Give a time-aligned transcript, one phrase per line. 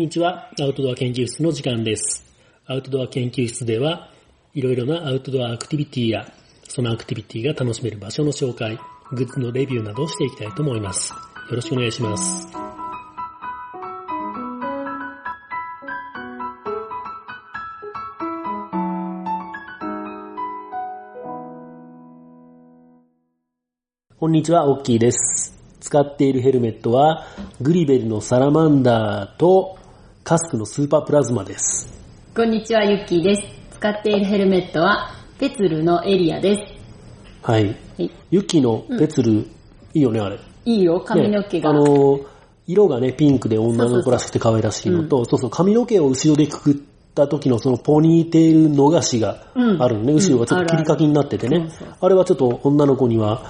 [0.00, 0.48] こんにちは。
[0.58, 2.24] アウトドア研究室の時間です。
[2.64, 4.08] アウトドア研究室では、
[4.54, 6.26] いろいろなアウトドアアクティビティや、
[6.66, 8.78] そのアクティビティが楽しめる場所の紹介、
[9.12, 11.12] グッズのレビューなどをしていきたいと思います。
[11.12, 11.16] よ
[11.50, 12.48] ろしくお願いします。
[24.16, 25.58] こんにちは、オッキーです。
[25.80, 27.26] 使っているヘルメットは、
[27.60, 29.76] グリベルのサラマンダーと、
[30.30, 31.92] カスクのスーパープラズマです。
[32.36, 33.42] こんにちは、ゆっきーです。
[33.72, 36.62] 使っているヘルメットは、ペツルのエリアです。
[37.42, 37.66] はい。
[37.66, 39.46] はい、ユキのペツル、い
[39.94, 40.38] いよね、あれ。
[40.66, 41.72] いいよ、髪の毛が。
[41.72, 42.20] ねあの、
[42.68, 46.76] 色がね、ピンクで女の子らしくて可愛らしいのと、そうそう、髪の毛を後ろでくくっ
[47.12, 49.48] た時のそのポニーテール逃しが
[49.80, 53.42] あるのね、後ろがちょっと切り欠きになっててね、うんあれはちょっと女の子には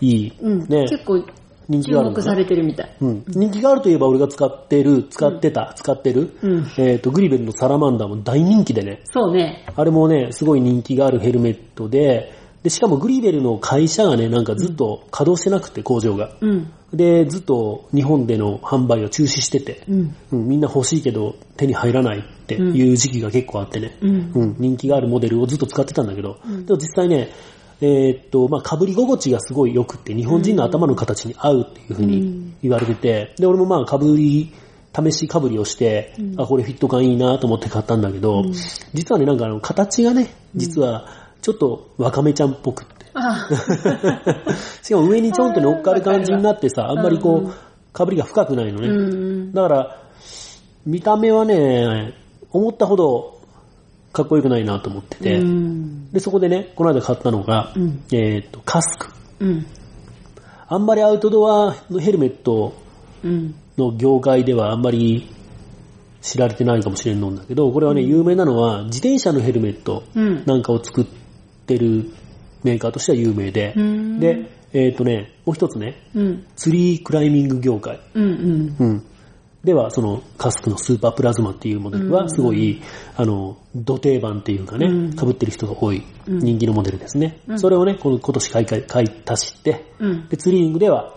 [0.00, 1.24] いい、うん、ね、結構
[1.70, 2.96] 人気がある注目されてるみたい。
[3.00, 3.24] うん。
[3.28, 9.64] 人気があるといえば俺が使ってる、使ってた、使ってる、うんえっ、と、グリベルのサラマンダーも大人気でね、そうね。
[9.74, 12.32] あれもね、すごい人気があるヘルメットで、
[12.64, 16.36] で、しかもグリベルの会社がね、なんかずっと稼働してなくて、工場が。
[16.40, 16.72] うん。
[16.92, 20.16] で、ずっと日本での販売を中止してて、うん。
[20.32, 24.32] うんみんな欲しいけど手に入らないっていう時期が結構あってね、うん。
[24.34, 27.30] うん人気があるモデルをずっと使ってたんだけど、でも実際ね、
[27.80, 34.52] えーっと、まあ、被り心地がすごい良くって、日本人の頭の形に合うっていう風に言われてて、で、俺もまあ、被り、
[34.92, 38.44] 試し被りをして、あ、これフィット感いいなと思って買ったんだけど、
[38.92, 41.06] 実はね、なんかあの、形がね、実は、
[41.40, 43.06] ちょっとワカメちゃんっぽくって。
[43.14, 43.48] あ。
[44.82, 48.88] しかも上にちょんと乗っかる感じになってさ、あんまりこう、被りが深くないのね。
[48.88, 49.52] うん。
[49.52, 50.02] だから、
[50.84, 52.14] 見た目はね、
[52.52, 53.39] 思ったほど
[54.12, 56.10] かっこよくないなと思ってて、うん。
[56.10, 59.08] で、そこでね、この間買ったのが、うんえーっと、カスク。
[59.40, 59.66] うん。
[60.68, 62.74] あんまりアウトドアのヘルメット
[63.22, 63.54] うん。
[63.78, 65.30] の業界ではあんまり
[66.20, 70.44] 知られてないかもしれんのんだけど、これはね、有名なのは自転車のヘルメットうん。
[70.44, 71.04] なんかを作っ
[71.66, 72.10] てる
[72.62, 76.46] メーカーとしては有名で、うんで、えーっとね、もう一つね、うん。
[76.56, 78.00] ツリークライミング業界。
[78.14, 78.24] うん。
[78.24, 78.76] うん。
[78.78, 79.02] うん。
[79.64, 82.80] では、その、カスクのスーパープラズマっていうモデルは、すごい、
[83.16, 87.40] あの、土定番っていうかね、うん被ってる人が多い人気のモデルですね。
[87.56, 90.28] それをね、この今年買い買い足して、うん。
[90.28, 91.14] で、ツリーニングでは、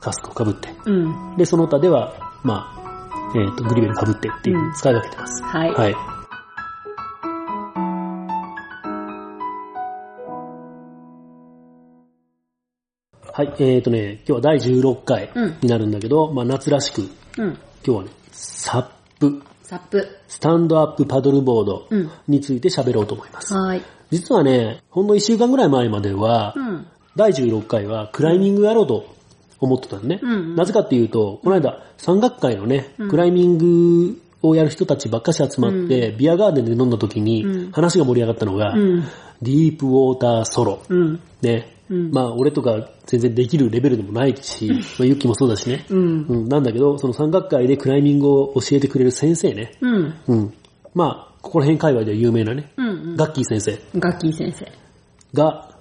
[0.00, 1.36] カスクを被って、うん。
[1.36, 5.42] で、その他では、まあ、えっ、と、グリベル被ってっていう、使い分けてます。
[5.42, 5.72] はい。
[5.72, 6.15] はい。
[13.36, 17.10] はい、えっ、とね、今日は第16回うんになるんだけど、まあ夏らしく、うん。
[17.36, 18.88] 今日はね、サッ
[19.20, 20.08] プ、サップ。
[20.26, 23.52] スタンドアップパドルボードうんについて喋ろうと思います。
[23.52, 23.82] はい。
[24.10, 26.86] 実はね、ほんの1週間ぐらい前までは、うん。
[27.14, 29.04] 第16回はクライミングやろうと
[29.60, 30.18] 思ってたのね。
[30.22, 39.04] うんなぜかっていうと、この間、山岳会のね、クライミングをやる人たちばっかし集まって、ビアガーデンで飲んだ時にうん話が盛り上がったのが、うん。
[39.42, 40.80] ディープウォーターソロ。
[40.88, 41.20] うん。
[41.42, 41.75] ね。
[41.88, 45.86] うんまあ、俺とか全然できるレベルでもないし、まあ、ユッキーもそうだしね。
[45.88, 46.26] うん。
[46.28, 49.72] うん、なんだけど、その山岳会でクライミングを教えてくれる先生ね。
[49.80, 50.14] うん。
[50.26, 50.54] うん。
[50.94, 53.16] まあ、ここら辺界隈では有名なね、うん。
[53.16, 54.66] ガッキー先生ガッキー先生。
[55.32, 55.76] が、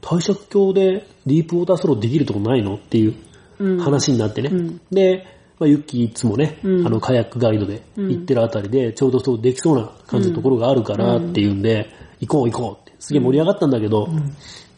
[0.00, 3.14] 大尺橋でディープウォーターソロできるとこないのっていう
[3.58, 3.78] うん。
[3.78, 4.50] 話になってね。
[4.52, 5.26] うんで、
[5.60, 14.08] まあ、ユッキーいつもね、うんあの、カヤックガイドで行ってるあたりで、ちょうどそうできそうな感じのところがあるからっていうんで、行こう行こうって、すげえ盛り上がったんだけど、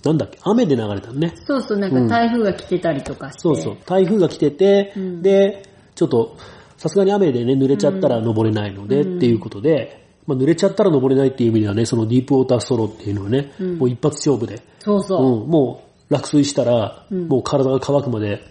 [0.05, 1.35] なんだっけ、雨で流れたのね。
[1.47, 3.41] そうそう、なんか台風が来てたりとかして。
[3.41, 3.77] そうそう。
[3.87, 5.63] 台風が来てて、んで、
[5.95, 6.37] ちょっと、
[6.77, 15.43] さすがに雨でね、濡れちゃったら登れないので、っていうことで、まあ、濡れちゃったら登れないっていう意味ではね、そのディープウォーターソロっていうのはね、もう一発勝負で、そうそう。
[15.43, 18.43] うん、もう落水したら、もう体が乾くまで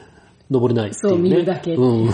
[0.50, 1.10] 登れないっていうね。
[1.10, 2.10] そう見るだけうん。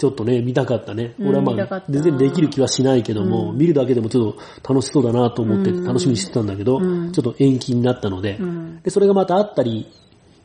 [0.00, 1.14] ちょっとね、見たかったね。
[1.18, 8.80] うん俺はまあ全然できる気はしないけども、見るだけでもちょっと楽しそうだなと思ってて楽しみにしてたんだけど、うんちょっと延期になったので、うん。
[8.80, 9.92] で、それがまたあったり、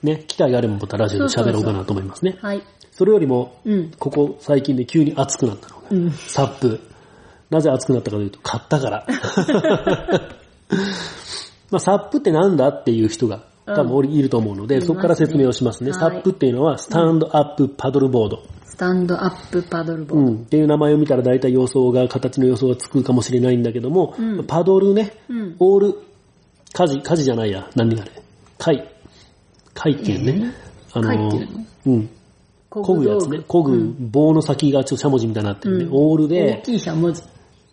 [0.03, 2.37] ね、機会があればまたラジオで喋ろうかなと思いますね。
[2.41, 2.61] はい。
[2.91, 3.91] それよりも、うん。
[3.97, 6.11] ここ最近で急に熱くなったのが、うん。
[6.11, 6.81] サップ。
[7.49, 9.07] なぜ熱くなったかというと、買ったから。
[11.71, 15.91] まあ、サップってなんだっていう人が多分いると思うので、うんそこから説明をしますね。
[15.91, 18.43] いますねサップっていうのは、スタンドアップパドルボード。
[18.75, 20.27] スタンドアップパドルボード。
[20.27, 20.35] うん。
[20.35, 25.55] っていう名前を見たら大体予想が、形の予想がつくかもしれないんだけども、うんパドルね、うん。
[25.59, 25.95] オール、
[26.73, 28.11] 火事、火事じゃないや、何がね、
[28.57, 28.85] 貝、
[29.73, 30.53] 貝っていうね、
[30.91, 31.65] あの貝っていうの？
[31.85, 32.09] うん、
[32.69, 37.21] 漕ぐやつね、漕ぐ棒の先がちょっとしゃもじみたいになってるね、うんオール大で、きいしゃもじ。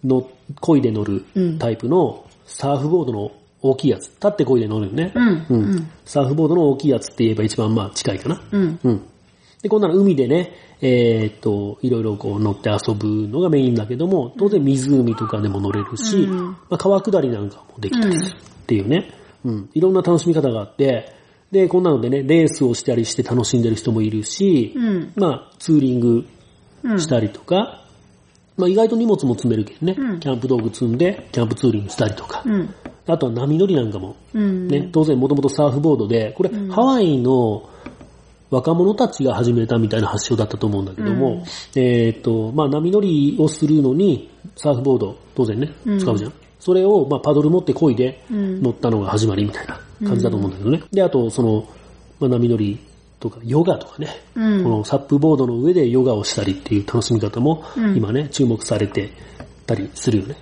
[0.04, 4.08] の、漕いで乗るうんタイプのサーフボードの大きいやつ。
[4.10, 5.12] 立って漕いで乗るよね。
[5.16, 5.28] うん。
[5.28, 5.90] ううんん。
[6.04, 8.40] サーフボードの大きいやつって言えば一番まあ近いかな。
[8.52, 8.78] うん。
[8.84, 9.02] うん。
[9.62, 16.46] で、こんなの海でね、えーっと、いろいろこう乗って遊ぶのがメインだけども、当然湖とかでも乗れるし、うん。
[16.46, 19.12] まあ、川下りなんかもできたりするっていうね、
[19.44, 21.14] うん、いろんな楽しみ方があって、
[21.52, 25.12] で、こんなのでね、レースをしたりして楽しんでる人もいるし、うん。
[25.14, 26.26] まあ、ツーリング
[26.82, 27.00] うん。
[27.00, 27.84] したりとか、
[28.56, 30.20] まあ意外と荷物も積めるけどね、うん。
[30.20, 32.74] キャンプ道具積んで、キャンプツーリングしたりとか、うん。
[33.06, 34.68] あとは波乗りなんかもうん。
[34.68, 36.70] ね、当然もともとサーフボードで、これ、うん。
[36.70, 37.68] ハワイの
[38.52, 41.42] 若者たちが始めたみたいな発祥だったと思うんだけども、うん
[41.74, 46.32] えーっと、まあ波乗りをするのに、サーフボード、当然ねうん、使うじゃん。
[46.60, 50.82] それを、まあパドル持って漕いでうん乗ったのが始まりみたいな感じだと思うんだけどね。
[50.92, 51.66] で、あと、その、
[52.20, 52.78] まあ波乗り
[53.20, 54.62] とか、ヨガとかね、うん。
[54.64, 59.12] このサップボードの上でヨガをしたりっていう楽しみ方も、うん今ね、注目されて
[59.64, 60.36] たりするよね。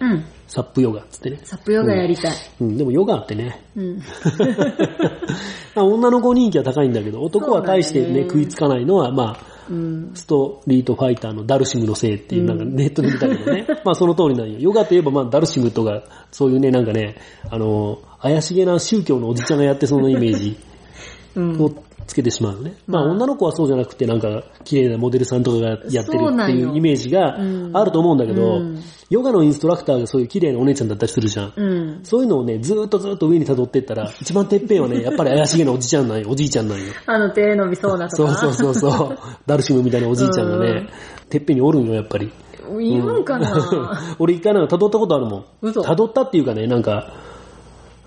[0.51, 0.55] うん。
[0.55, 1.41] サップヨガっつってね。
[1.45, 2.37] サップヨガやりたい。
[2.61, 3.99] うん、でもヨガってね、うん。
[5.75, 10.11] まあ女の子人気は高いんだけど、男は大してね、ね食いつかないのは、まあ、うん。
[10.15, 13.67] ストリートファイターのダルシムのせいっていう、なんかネットで見たけどね。
[13.85, 14.59] まあその通りなんよ。
[14.59, 16.03] ヨガといえばまあダルシムとか、
[16.33, 17.17] そういうね、なんかね、
[17.49, 20.57] あの、怪しげな宗教のおじちゃんがやってそうなイメージ
[21.37, 21.63] うん。
[21.63, 21.71] を
[22.07, 22.75] つけてしまうのね。
[22.87, 31.53] まあまあ女の子はそうじゃなくて、なんか綺麗なモデルさんとかがやってるっていうイメージがうんあると思うんだけど、うんヨガのインストラクターがそういう綺麗なお姉ちゃんだったりするじゃん。
[31.57, 31.65] う
[32.01, 32.05] ん。
[32.05, 36.85] そういうのをね、ずーっとずーっと上に辿ってったら、一番てっぺんはね、 やっぱり怪しげなおじちゃんなんよ、おじいちゃんなんよ。
[37.07, 38.37] あの、手伸びそうなとか。
[38.37, 39.19] そうそうそうそう。
[39.47, 40.89] ダルシムみたいなおじいちゃんがうんね、
[41.29, 42.31] てっぺんにおるんよ、やっぱり。
[42.79, 44.01] いるんかな？
[44.21, 45.45] 俺一回なんか辿ったことあるもん。
[45.61, 47.13] 嘘辿ったっていうかね、なんか、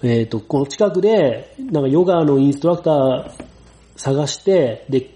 [0.04, 3.25] えっ、と、この近くで、なんかヨガのインストラクター
[3.95, 5.10] 探して、で、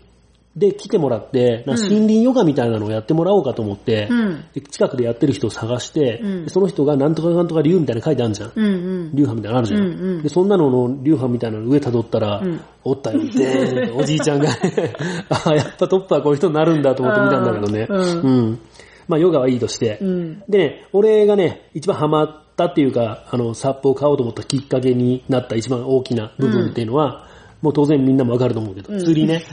[0.58, 4.46] で、来てもらって、な森林ヨガみたいなのをやってもらおうかと思って、うん。
[4.56, 8.54] で近くでやってる人を探して、うんでその人がなんとかなんとか流みたいなの書いてあるじゃん。
[8.56, 9.16] うんうん。
[9.16, 9.82] 流派みたいなのあるじゃん。
[9.82, 14.48] うんうんで、そんなのの流派みたいなの上辿ったら、うんおったよ、で おじいちゃんが、
[15.46, 17.86] あやっぱトップはこういう人になるんだと思って見たんだけどね。
[17.90, 18.60] うんうん。
[19.08, 20.00] まあ、ヨガはいいとして。
[20.02, 20.44] うん。
[20.50, 27.28] でね、俺がね、一番ハマったっていうか、あの、サップを買おうと思ったきっかけになった一番大きな部分っていうのは、
[27.62, 29.44] もう当然みんなもわかると思うけど、うん釣りね。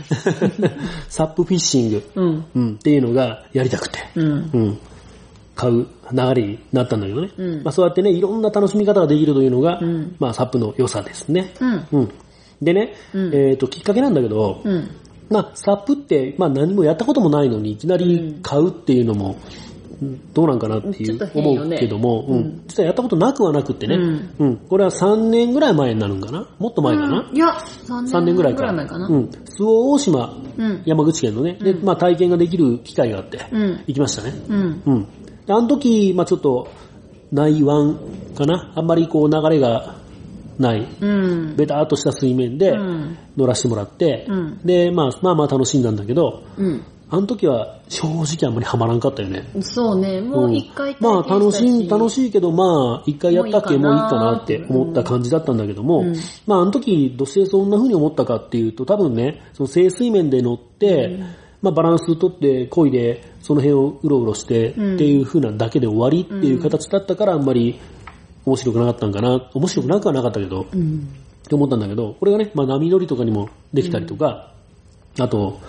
[1.08, 2.44] サップフィッシング、うん。
[2.54, 3.98] うん、っていうのがやりたくて。
[4.16, 4.50] うん。
[4.52, 4.78] うん。
[5.54, 7.30] 買う流れになったんだけどね。
[7.38, 11.54] うんまあそうやってね、いろんな楽しみ方ができるというのが、うんまあサップの良さですね。
[11.60, 11.86] うん。
[11.92, 12.08] うん。
[12.60, 14.88] でね、うんえっ、と、きっかけなんだけど、うん。
[15.30, 19.73] まあサップって、まあ何もやったこともないのに、いきなり買うっていうのも、うん
[20.32, 22.62] どうなんかなっていう思うけども、ううんん。
[22.66, 24.56] 実はやったことなくはなくってね、うんうん。
[24.56, 26.48] これは3年ぐらい前になるんかな？
[26.58, 27.48] もっと前かな、いや、
[27.86, 28.72] 3 ?3 年ぐらいか。
[28.72, 29.06] 前かな。
[29.06, 29.30] うん。
[29.30, 30.82] 周防大島、うん。
[30.84, 33.84] 山口県のね、で、まあ体験ができる機会があって、うん。
[33.86, 34.32] 行きましたね。
[34.48, 34.82] うん。
[34.86, 35.06] うん。
[35.46, 36.68] であの時、まあちょっと、
[37.32, 37.98] 内湾
[38.36, 38.72] かな？
[38.76, 39.96] あんまりこう流れが
[40.58, 41.56] ない、うん。
[41.56, 46.82] ベターっとした水面でうん乗らせてもらって、うんで、まあまあまあ楽しんだんだけど、うん。
[47.14, 49.48] あの時は正直あんまりハマらんかったよね。
[49.60, 52.10] そうね、もう一回まあ楽しい、楽い。
[52.10, 56.16] しいけど、まあ一回やったっけもういいかなって思った感じだったんだけども、うん。
[56.44, 61.20] まああの時どうしてそんな風に思ったかっていうと、多分ね、その静水面で乗って、
[61.62, 67.78] まあバランス取って漕いで、その辺をうろうろしてってうんいう風なだけで終わりっていう形だったからあんまり
[68.44, 71.08] 面白くなかったんかな、面白くなくはなかったけど、うん。
[71.44, 74.52] って思ったんだけど、これがね、まあ波乗りとかにもできたりとか、
[75.20, 75.60] あと、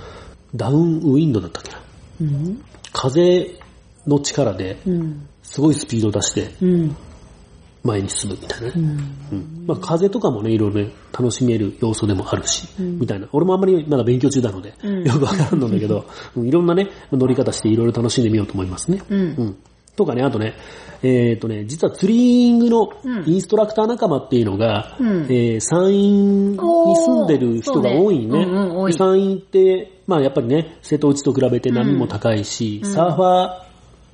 [0.56, 1.80] ダウンウィンドだったっけな。
[2.22, 2.62] うん。
[2.94, 3.52] 風
[4.08, 5.28] の力でうん。
[5.44, 6.96] すごいスピードを出してうん。
[7.84, 8.74] 前に進むみたいなね。
[8.76, 8.84] うん。
[8.84, 13.28] うんまあ、風とかもね、いろいろね、楽しめる要素でもあるし、うんみたいな。
[13.32, 19.02] 俺もあんまりまだ勉強中なので、うんよくわからんのだけど、うんいろんなね、乗り方していろいろ楽しんでみようと思いますね。
[19.10, 19.58] うんうん。
[19.96, 20.56] とかね、あとね、
[21.04, 23.24] えっ、とね、実はツリングのうん。
[23.28, 25.24] インストラクター仲間っていうのが、うん。
[25.26, 28.46] えー山陰に住んでる人が多いね。
[28.94, 32.92] 山陰って、まあやっぱりね、瀬戸内と比べて波も高いし、うん。
[32.92, 33.66] サーファー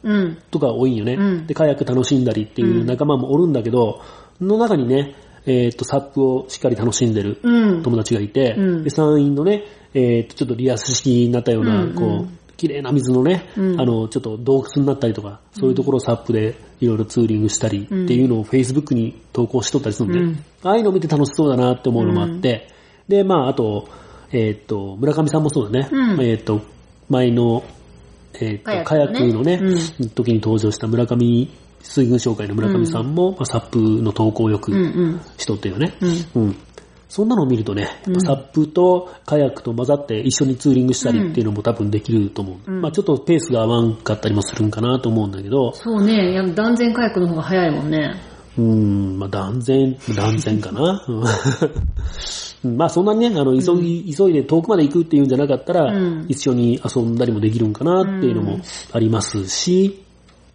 [0.03, 0.37] うん。
[0.49, 1.13] とか多いんよね。
[1.13, 1.47] うん。
[1.47, 4.01] で、カヤック楽しんだりっていう仲間もおるんだけど、
[4.39, 7.83] の中にね、えっ、と、サップをしっかり楽しんでるうん。
[7.83, 8.83] 友達がいて、うん。
[8.83, 12.27] で、山陰のね、えっ、と、ちょっとリアス式になったような、こう、
[12.61, 13.81] 綺麗な水のね、うん。
[13.81, 20.45] あの、ちょっと洞窟になったりとか、そういうところをサップでいろいろツーリングしたりっていうのを Facebook に投稿しとったりするので、うん。
[20.61, 22.67] ああいうのを見て楽しそうだなって思うのもあって、
[23.07, 23.89] で、まあ、あと、
[24.31, 26.21] えっ、と、村上さんもそうだね、うん。
[26.21, 26.61] えっ、と、
[27.09, 27.63] 前の、
[28.35, 29.59] えっ、と、カカヤックのね
[30.13, 31.49] 時に登場した村上、
[31.81, 34.71] 水軍紹介の村上さんも、まあ、サップの投稿をよく。
[35.37, 35.95] しとったよね。
[36.35, 36.55] うん。
[37.11, 37.13] うん。
[37.13, 37.89] そんなのを見るとね、
[38.25, 42.71] サップとカヤックと混ざって一緒にツーリングしたりっていうのも多分できると思う。
[42.71, 48.15] うんまあちょっとペースが合わんかったりもするんかなと思うんだけど、そうね、いや断然カヤックの方が早いもんね。
[48.57, 51.05] うん、まあ断然、断然かな。
[51.07, 58.59] うんまあそんなにね、あの、急ぎ、急いで遠くまで行くっていうんじゃなかったら、うん一緒に遊んだりもできるんかなっていうのも
[58.91, 60.03] ありますし、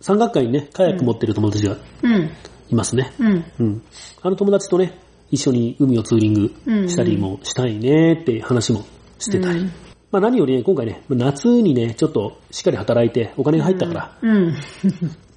[0.00, 2.30] 山岳会にね、カヤック持ってる友達がうん。
[2.68, 3.12] いますね。
[3.18, 3.44] うん。
[3.58, 3.82] うん。
[4.22, 4.98] あの友達とね、
[5.30, 8.84] 一緒に海をツーリングしたりもしたいねって話も
[9.18, 9.60] してたり。
[9.60, 9.72] うん
[10.12, 14.54] まあ何よりね、今回ね、夏にね、ちょっとしっかり働いてお金が入ったから、うん。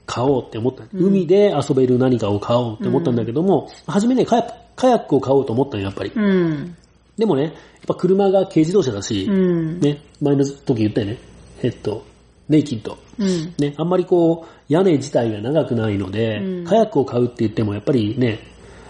[0.05, 0.83] 買おうって思った。
[0.93, 4.43] 海で遊べる何かを買おうって思ったんだけども、初めねカヤ、
[4.75, 6.11] カヤックを買おうと思ったのやっぱり。
[6.15, 6.75] うん。
[7.17, 7.53] でもね、やっ
[7.87, 9.79] ぱ車が軽自動車だし、うん。
[9.79, 11.17] ね、前の時言ったよね、
[11.61, 12.05] えっと、
[12.47, 12.97] ネイキッド。
[13.19, 13.53] うん。
[13.59, 18.39] ね、あんまりこう、屋根自体が長くないので、うんカヤックを買うって言ってもやっぱりね、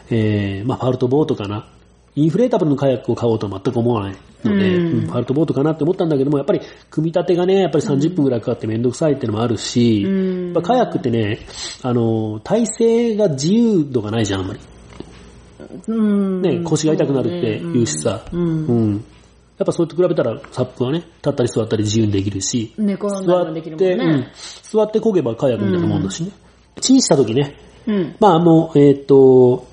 [0.09, 1.69] えー、まあファルトボートかな。
[2.15, 11.39] インフレータブルのカヤックを買おうとは全く思わないので、うんうんファルトボートかなって思ったんだけども、やっぱり組み立てがね、やっぱり30分くらいかかってめんどくさいっていうのもあるし、うんカヤックってね、
[11.83, 14.59] あの、体勢が自由度がないじゃん、あんまり。
[15.87, 16.41] うん。
[16.41, 18.65] ね、腰が痛くなるって言うしさ、うん。
[18.65, 18.93] うん。
[19.57, 22.73] やっぱそれと比べたら、サップはね、立ったり座ったり自由にできるし、
[23.25, 23.95] 座って。
[23.95, 24.25] うん、
[24.63, 26.31] 座って漕げばカヤックみたいなもんだしね。
[26.81, 28.15] チンした時ね、うん。
[28.19, 29.67] まああの、えっ、と、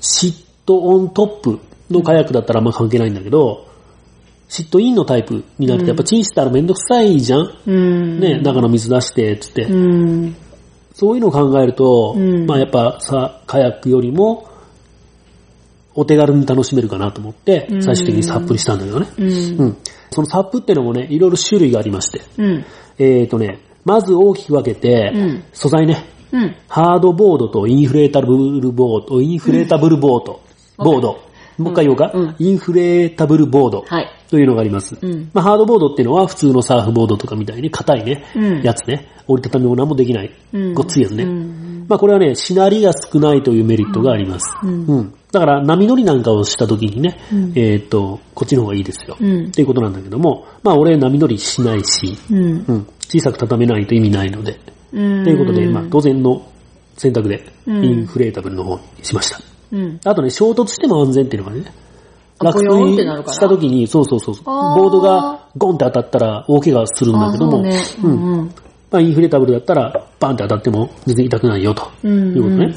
[0.00, 3.66] シットオントップのカヤックだったらあんま関係ないんだけど、
[4.48, 8.20] シットインのタイプになるとやっぱチンしたらめんどくさいじゃん、うん。
[8.20, 9.64] ね、中の水出して、つって。
[9.64, 10.36] うん。
[10.92, 14.48] そういうのを考えると、うんまあやっぱさ、カヤックよりも、
[15.94, 19.06] お手軽に楽しめるかなと思ってう、ん最終的にサップにしたんだけどね。
[19.18, 19.26] うん。
[19.26, 19.76] うん。
[20.10, 22.22] そのサップってのもね、いろいろ種類がありまして。
[22.38, 22.64] うん。
[22.98, 26.56] えっ、とね、まず大きく分けて、うん素材ね、うん。
[26.68, 28.26] ハードボードとインフレータブ
[28.60, 30.40] ルボード、インフレータブルボード、
[30.78, 31.30] ボード。
[31.60, 34.08] もう一回言おうか、うんインフレータブルボードはい。
[34.30, 34.96] というのがあります。
[35.00, 39.08] うんまあ、ハードボードっていうのは普通のサーフボードとかみたいに硬いね、うんやつね。
[39.26, 41.24] 折りたたみも何もできない、うんごっついやつね。
[41.24, 44.46] うんまあこれはね、しなりが少ないというメリットがあります。
[44.62, 49.16] うんだから波乗りなんかをした時にね、うんえっ、と、こっちの方がいいですよ。
[49.20, 52.64] うんっていうことなんだけども、まあ俺波乗りしないし、うん。
[52.66, 54.58] うん、小さく畳めないと意味ないので、うん。
[54.90, 56.46] ということで、まあ当然の
[56.96, 59.40] 選択で、うんインフレータブルの方にしました。
[59.72, 60.00] うん。
[60.04, 61.64] あとね、衝突しても安全っていうのがね、
[62.38, 67.62] あ落水した時に、そうそうそうボードがゴンって当たったら大怪我するんだけども。
[68.90, 72.74] まあ、インフレータブルだったら、バンって当たっても全然痛くないよとうんいうことね。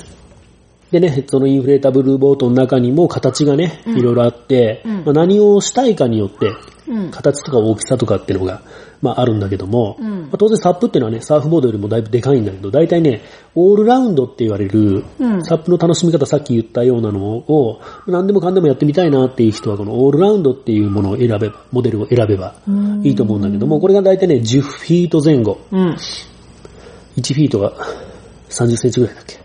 [0.93, 6.53] でね、そのインフレータブルボートの中にも形がね、いろいろあって、うんまあ、何をしたいかによって、
[6.87, 7.11] うん。
[7.11, 8.61] 形とか大きさとかっていうのが、
[9.01, 13.21] まああるんだけども、うんまあ、当然サップっていうのはね、サーフボードよりもだいぶでかいんだけど、大体ね、
[13.55, 22.55] オールラウンドって言われる、うんサップの楽しみ方さっき言ったようなのを、何でもかんでもやってみたいなっていう人は、このオールラウンドっていうものを選べば、モデルを選べば
[23.03, 25.57] いいと思うんだけども、これが大体ね、10フィート前後。
[25.71, 25.89] うん。
[27.15, 27.71] 1フィートが
[28.49, 29.39] 30センチぐらいだっけ？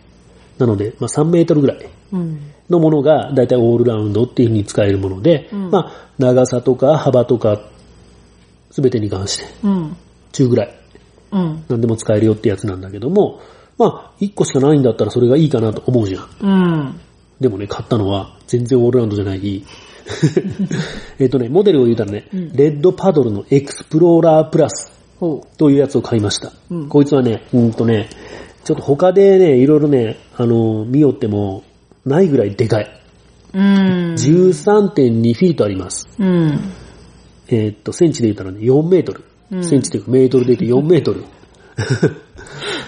[0.59, 2.53] なので、まあ3メートルぐらいうん。
[2.69, 7.61] のものが大体オールラウンドっていう風に使えるもので、うんまあ長さとか幅とか、
[8.71, 9.97] すべてに関して、うん。
[10.33, 10.79] 中ぐらい
[11.33, 11.65] うん。
[11.69, 13.41] 何でも使えるよってやつなんだけども、
[13.79, 16.29] まあ1個しかないんだったらそれがいいかなと思うじゃん。
[16.41, 17.01] うん。
[17.41, 19.65] でもね、買ったのは全然オールラウンドじゃない。
[21.19, 26.53] えっとね、モデルを言うたらね、うんレッドパドルのエクスプローラープラスほというやつを買いました。
[26.71, 28.09] うんこいつはね、うんとね、
[28.69, 31.65] ちょっと他でね、いろいろね、あの、見よっても、
[32.05, 33.01] ないぐらいでかい。
[33.55, 33.59] う。
[33.59, 34.13] うん。
[34.13, 36.07] 13.2フィートあります。
[36.19, 36.61] うん。
[37.49, 39.25] えーっと、センチで言ったらね、4メートル。
[39.53, 41.25] うんセンチというかメートルで言うと4メートル。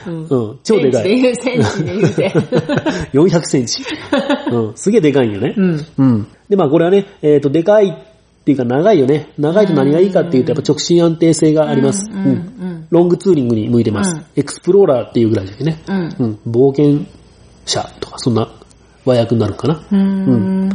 [0.06, 0.26] うん。
[0.28, 1.04] うん、超でかい。
[1.04, 2.28] センチで言う、センチで言うて。
[3.16, 3.82] 400センチ。
[4.52, 5.54] うん、すげえでかいんよね。
[5.56, 5.86] うん。
[5.96, 6.26] うん。
[6.50, 7.94] で、まあこれはね、えーっと、でかいっ
[8.44, 9.30] ていうか長いよね。
[9.38, 12.04] 長いと何がいいかっていうと、やっぱ直進安定性があります。
[12.12, 12.28] うんう
[12.66, 14.14] んロングツーリングに向いてます。
[14.14, 15.82] うんエクスプローラーっていうぐらいだよね。
[15.86, 16.16] うん。
[16.18, 17.06] うん、冒険
[17.64, 18.48] 者とか、そんな
[19.04, 19.86] 和訳になるかな。
[19.90, 20.68] うん。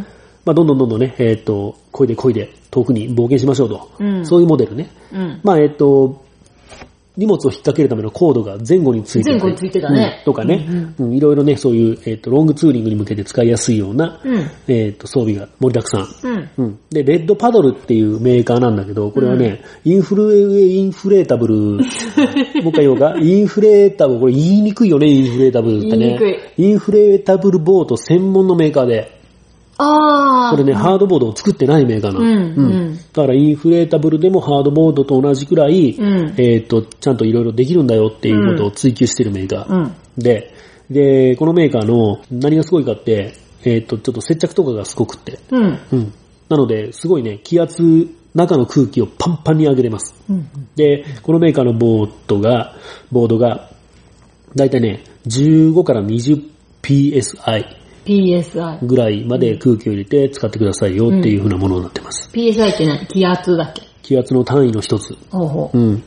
[0.46, 3.92] まあ、どんどんどんどんね、えっ、と、こいでこいで遠くに冒険しましょうと。
[4.00, 4.90] うんそういうモデルね。
[5.12, 5.40] うん。
[5.44, 6.25] まあ、えっ、と、
[7.18, 10.18] 荷物を引っ掛けるためのコードが前後について前後についてたね。
[10.20, 10.26] うん。
[10.26, 10.66] とかね、
[11.00, 14.50] うんいろいろね、そういう、えっ、と、ロングツーリングに向けて使いやすいような、うん。
[14.68, 16.08] えっ、と、装備が盛りだくさん。
[16.24, 16.50] うん。
[16.58, 16.80] うん。
[16.90, 25.98] で、レッドパドルっていうメーカーなんだけど、これはね、インフル、インフレータブル、 もう一回言おうか、インフレータブル、これ言いにくいよね、インフレータブルってね。
[25.98, 26.38] 言いにくい。
[26.58, 29.16] インフレータブルボート専門のメーカーで、
[29.78, 30.52] ああ。
[30.52, 32.26] これね、ハードボードを作ってないメーカーなの。
[32.26, 39.74] うんうんだからインフレータブルでもハードボードと同じくらい、うんえっ、と、ちゃんといろいろできるんだよっていうことを追求してるメーカー。
[39.74, 39.96] うん。
[40.18, 40.54] で、
[40.90, 45.40] で、このメーカーの何がすごいかって、えっ、と、ちょっと接着とかがすごくって。
[45.52, 45.80] うん。
[45.92, 46.14] うん。
[46.50, 50.14] なので、すごいね、気圧、中の空気をパンパンに上げれます。
[50.30, 50.48] うん。
[50.76, 52.76] で、このメーカーのボードが、
[53.12, 53.72] ボードが、
[54.56, 56.44] だいたいね、15から20
[58.06, 58.86] PSI。
[58.86, 62.30] ぐらいまで空気を入れて使ってくださいよっていう風なものになってます。
[62.34, 63.06] PSI って何？
[63.08, 63.82] 気圧だっけ？
[64.04, 65.18] 気圧の単位の一つ。
[65.32, 65.78] ほうほう。
[65.78, 66.04] うん。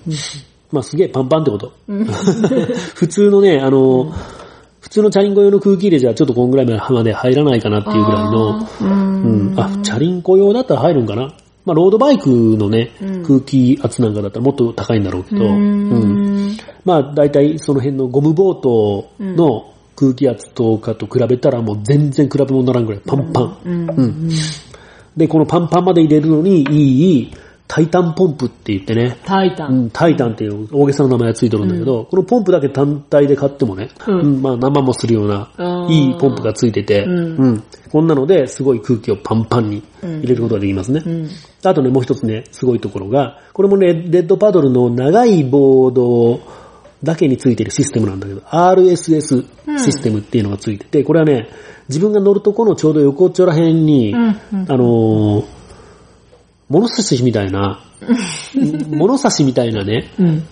[0.71, 1.73] まあすげえパンパンってこと。
[2.95, 4.13] 普通のね、あの、
[4.81, 9.55] 普通のチャリンコ用の空気入れじゃちょっとこんぐらいまで入らないかなっていうぐらいの、うん。
[9.57, 11.35] あ、チャリンコ用だったら入るんかな？
[11.65, 12.91] まあロードバイクのね、
[13.27, 16.57] 空気圧なんかだったらもっと高いんだろうけど、うん。
[16.85, 23.59] まあ大体その辺のゴムボートの空気圧とかと比べたらもう全然比べ物にならんぐらいパンパン。
[23.65, 24.31] うん。
[25.17, 27.33] で、このパンパンまで入れるのにいい
[27.67, 29.73] タイタンポンプって言ってね、タイタン。
[29.73, 35.51] うん、タイタンっていう大げさな名前がついてるんだけど、このポンプだけ単体で買ってもね、うんうんまあ何万もするような
[35.91, 41.03] いいポンプがついてて、んうんこんなのですごい空気をパンパンに入れることができますね。
[41.05, 41.29] うん。
[41.65, 46.41] あとね、もう一つね、すごいところが、これもね、レッドパドルの長いボード
[47.03, 49.45] だけについてるシステムなんだけど、RSS
[49.79, 51.49] システムっていうのがついてて、これはね、
[51.89, 54.19] 自分が乗るとこのちょうど横っちょら辺に、あ
[54.53, 55.59] のー
[56.69, 57.83] 物差しみたいな、
[58.89, 60.45] 物差しみたいなね、うん。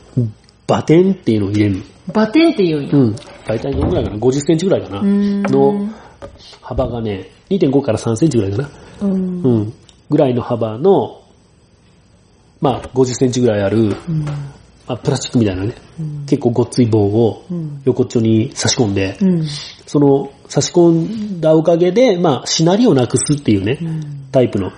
[0.66, 1.82] バテンっていうのを入れるの。
[2.12, 2.90] バテンって言うんや。
[2.92, 3.16] うん。
[3.46, 5.02] 大体どのぐらいかな ?50 センチぐらいかな？
[5.02, 5.88] んの
[6.62, 8.70] 幅がね、2.5から3センチぐらいかな？
[9.02, 9.42] うん。
[9.42, 9.72] うん。
[10.08, 11.20] ぐらいの幅の、
[12.60, 13.94] まあ、50センチぐらいある、
[14.86, 15.74] まあ、プラスチックみたいなね、
[16.26, 17.44] 結構ごっつい棒を
[17.84, 19.44] 横っちょに差し込んで、うん。
[19.86, 23.78] その差し込んだおかげで、まあ、しなりをなくすっていうね、
[24.30, 24.72] タイプの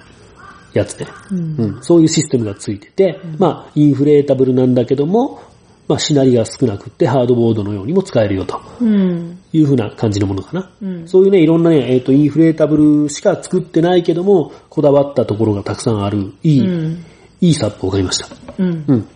[0.72, 5.40] やつで、うんそういうシステムがついてて、まあ、インフレータブルなんだけども、
[5.88, 9.38] まあ、しなりが少なくってハードボードのようにも使えるよとうん。
[9.52, 10.70] いう風な感じのものかな。
[10.82, 17.04] うんそういうね、いろんなね、えっ、と、インフレータブルしか作ってないけども、こだわったところがたくさんある、いい、うん。
[17.40, 18.28] いいサップを買いました。
[18.58, 19.08] うん。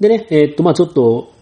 [0.00, 0.08] うん。
[0.08, 1.32] でね、えっ、と、まあちょっと、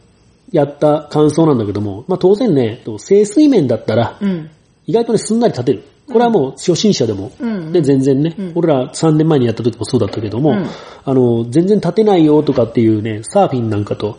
[0.50, 4.50] やった感想なんだけども、まあ当然ね、と静水面だったら、うん。
[4.86, 5.84] 意外とね、すんなり立てる。
[6.06, 10.66] これはもう初心者でも、うんで、全然ね、俺ら3年前にやった時もそうだったけども、うん
[11.04, 14.18] あの、全然立てないよとかっていうね、サーフィンなんかと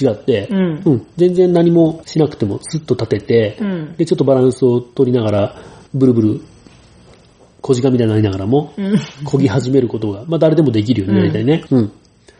[0.00, 6.40] 違って、うん全然何もしなくてもスッと立てて、うんで、ちょっとバランスを取りながら、ブルブル、
[7.60, 8.94] 小鹿みたいになりながらも、うん。
[9.26, 11.64] 漕ぎ始めることが、まあ誰でもできるよね、大体ね。
[11.70, 11.92] うん。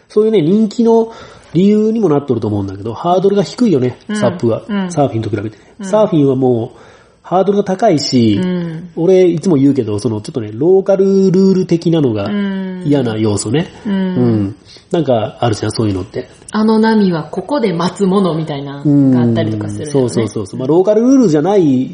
[0.09, 1.12] そういうね、人気の
[1.53, 4.62] 理由にもなっとると思うんだけど、ハードルが低いよね、サップは。
[4.69, 5.64] うんサーフィンと比べてね。
[5.83, 6.79] サーフィンはもう、
[7.23, 8.90] ハードルが高いし、うん。
[8.95, 13.66] 俺いつも言うけど、そのちょっとね、ローカルルール的なのがうん嫌な要素ね。
[13.85, 13.90] う。
[13.90, 13.97] うん
[14.45, 14.57] ん。
[14.92, 16.29] なんかあるじゃん、そういうのって。
[16.53, 19.92] あの波はここで待つものみたいなうんがあったりとかするよね。
[19.92, 20.61] そうそうそうそう。
[20.61, 21.90] まあ、ローカルルールじゃない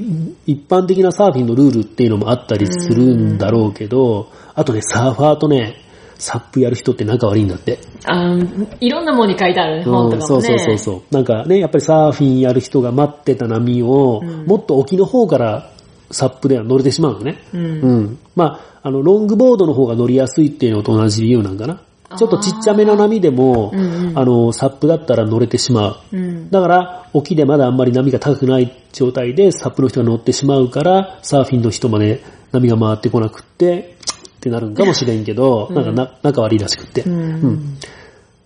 [0.46, 5.81] 一般的なサーフィンのルールっていうのもあったりするんだろうけど、あとね、サーファーとね、
[6.22, 7.80] サップやる人って仲悪いんだって。
[8.04, 10.20] あーいろんなものに書いてあるね、本とかもね。
[10.20, 11.14] そうそうそうそう。
[11.14, 15.72] なんかね、やっぱりサーフィンやる人が待ってた波を、うんもっと沖の方から
[16.12, 17.42] サップでは乗れてしまうのね。
[17.52, 17.58] う。
[17.58, 18.18] うんん。
[18.36, 21.80] まあ、あの、ロングボードの方が乗りやすいっていうのと同じ理由なんかな。
[22.16, 26.16] ちょっとちっちゃめの波でも、うんうんあの、サップだったら乗れてしまう。
[26.16, 26.50] うん。
[26.50, 33.96] だから、沖でまだあんまり波が高くない状態でサップの人が乗ってしまうから、サーフィンの人まで波が回ってこなくって、
[34.42, 37.02] ってなるんかもしれんけど、なんかな仲悪いらしくって。
[37.02, 37.20] うん。
[37.20, 37.78] うん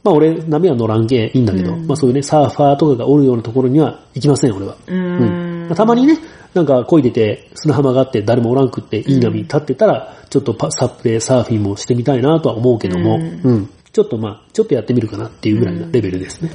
[0.05, 4.77] まあ俺、波は乗らんけいいんだけど、うんまあそういうね、サーファーとかがおるようなところには行きません、俺は。
[4.87, 5.67] ううんん。
[5.67, 6.19] まあたまにね、
[6.55, 13.71] なんか漕いでて砂浜があって誰もおらんくっていい波立ってたら、ちょっとパサップでサーフィンもしてみたいなとは思うけども、ううん。
[13.93, 16.53] ちょっとまあ、ちょっとやってみるかなっていうぐらいのレベルですね。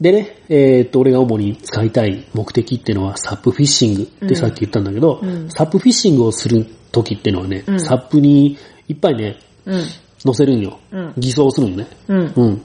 [0.00, 9.82] でね、えーっと、俺が主に使いたい目的っていうのはサップフィッシングってさっき言ったんだけど、うんサップフィッシングをする時っていうのはね、うんサップにいっぱいね、うん。
[10.24, 10.78] 乗せるんよ。
[10.90, 11.86] うん偽装するんよね。
[12.08, 12.32] うん。
[12.36, 12.62] うん。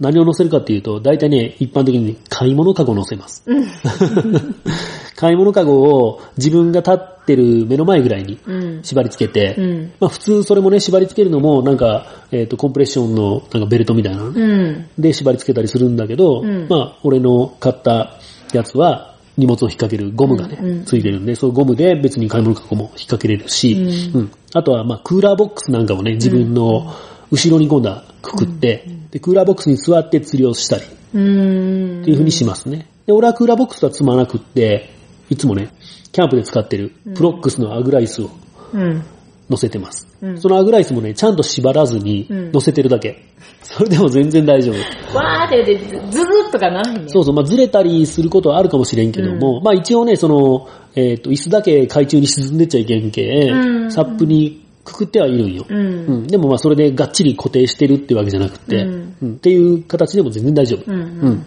[0.00, 3.44] 何を乗せるかっていうと、大体ね、一般的にね買い物カゴを乗せます。
[5.14, 8.82] 買い物カゴを自分が立ってる目の前ぐらいにうん。
[8.82, 9.92] 縛り付けて、うん。
[10.00, 14.86] まあ普通それもね、縛り付けるのも、なんか、えっ、と、コンプレッションのなんかベルトみたいなのうん。
[14.98, 18.18] で縛り付けたりするんだけど、うんまあ、俺の買った
[18.54, 20.84] やつは、荷物を引っ掛けるゴムがね、うんうん。
[20.84, 23.72] ついてるんで、そのゴムで別に買い物カゴも引っ掛けれるし、
[24.14, 24.32] ううん。
[24.54, 26.94] あとは、まあ、クーラーボックスなんかもね、自分の
[27.30, 30.82] 後ろに今度はくくって、で、クーラーボックスに座って釣りをしたり、
[31.14, 32.02] うん。
[32.02, 32.88] っていう風にしますね。
[33.06, 34.90] で、俺はクーラーボックスは積まなくって、
[35.28, 35.72] いつもね、
[36.12, 38.30] キャンプで使ってるプロックスのアグライスを
[38.72, 39.02] うん。
[39.50, 40.06] 乗せてます。
[40.22, 43.22] うんそのアグライスもね、ちゃんと縛らずにうん乗せてるだけ。
[43.62, 45.18] それでも全然大丈夫。
[45.18, 47.08] わーって言って、ずずっとかならへんね。
[47.08, 55.66] そうそう、まあずれたりすることはあるかもしれんけども、まあ一応ね、その、えっ、と、椅子だけ海中に沈んでっちゃいけんけ、うんサップにくくってはいるんよ。
[55.68, 55.74] う。
[55.74, 60.90] うんん、でもまあそれでがっちり固定してるってわけじゃなくて、うんうんっていう形でも全然大丈夫。
[60.90, 61.44] うん。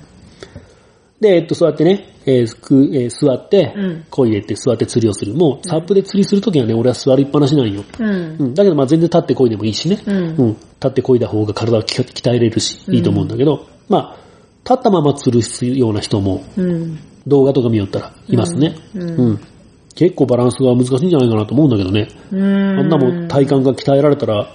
[1.27, 1.31] うん。
[1.31, 5.33] で、えっと、そうやってね、えーくえー座ってうん、こう入れて座って釣りをする。
[5.33, 7.83] もう、サップで釣りするときはね、俺は座りっぱなしなんよ。
[7.99, 8.35] うん。
[8.39, 8.53] うん。
[8.53, 9.99] だけど、まあ全然立ってこいでもいいしね。
[10.05, 10.47] うんうん。
[10.49, 14.17] 立ってこいだ方が体が鍛鍛えれるし、いいと思うんだけど、まあ、
[14.63, 16.99] 立ったまま釣るような人も、うん。
[17.27, 18.75] 動画とか見よったらいますね。
[18.95, 19.39] うんうん。
[19.95, 22.07] 結構バランスが難しいんじゃないかなと思うんだけどね。
[22.31, 22.79] うん。
[22.79, 24.47] あんなもん体幹が鍛えられたら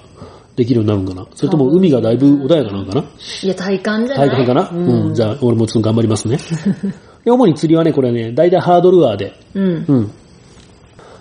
[0.58, 1.24] できるようになるんかな？
[1.36, 3.04] それとも海がだいぶ穏やかなのかな？
[3.42, 4.28] いや、体感じゃない？
[4.30, 6.38] 体幹かな、ううん、じゃあ俺もちょっと頑張りますね。
[7.24, 9.84] で主に釣りはね、これね、大体ハードルアーで、うん。
[9.86, 10.10] うん。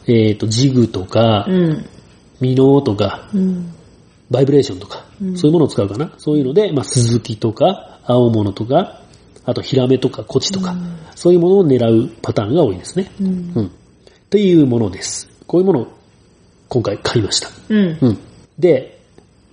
[0.07, 1.85] えっ、と、ジグとかう、ん。
[2.39, 3.71] ミノーとか、うん。
[4.31, 6.11] バイブレーションとか、そういうものを使うかな？
[6.17, 9.01] そういうので、まあ、スズキとか、青物とか、
[9.45, 10.75] あと、ヒラメとか、コチとか、
[11.15, 13.11] そういうものを狙うパターンが多いですね。
[13.21, 13.27] うん。
[13.55, 13.71] うん。
[14.29, 15.29] というものです。
[15.45, 15.87] こういうものを
[16.69, 17.49] 今回買いました。
[17.69, 17.97] うん。
[18.01, 18.17] うん。
[18.59, 18.96] で、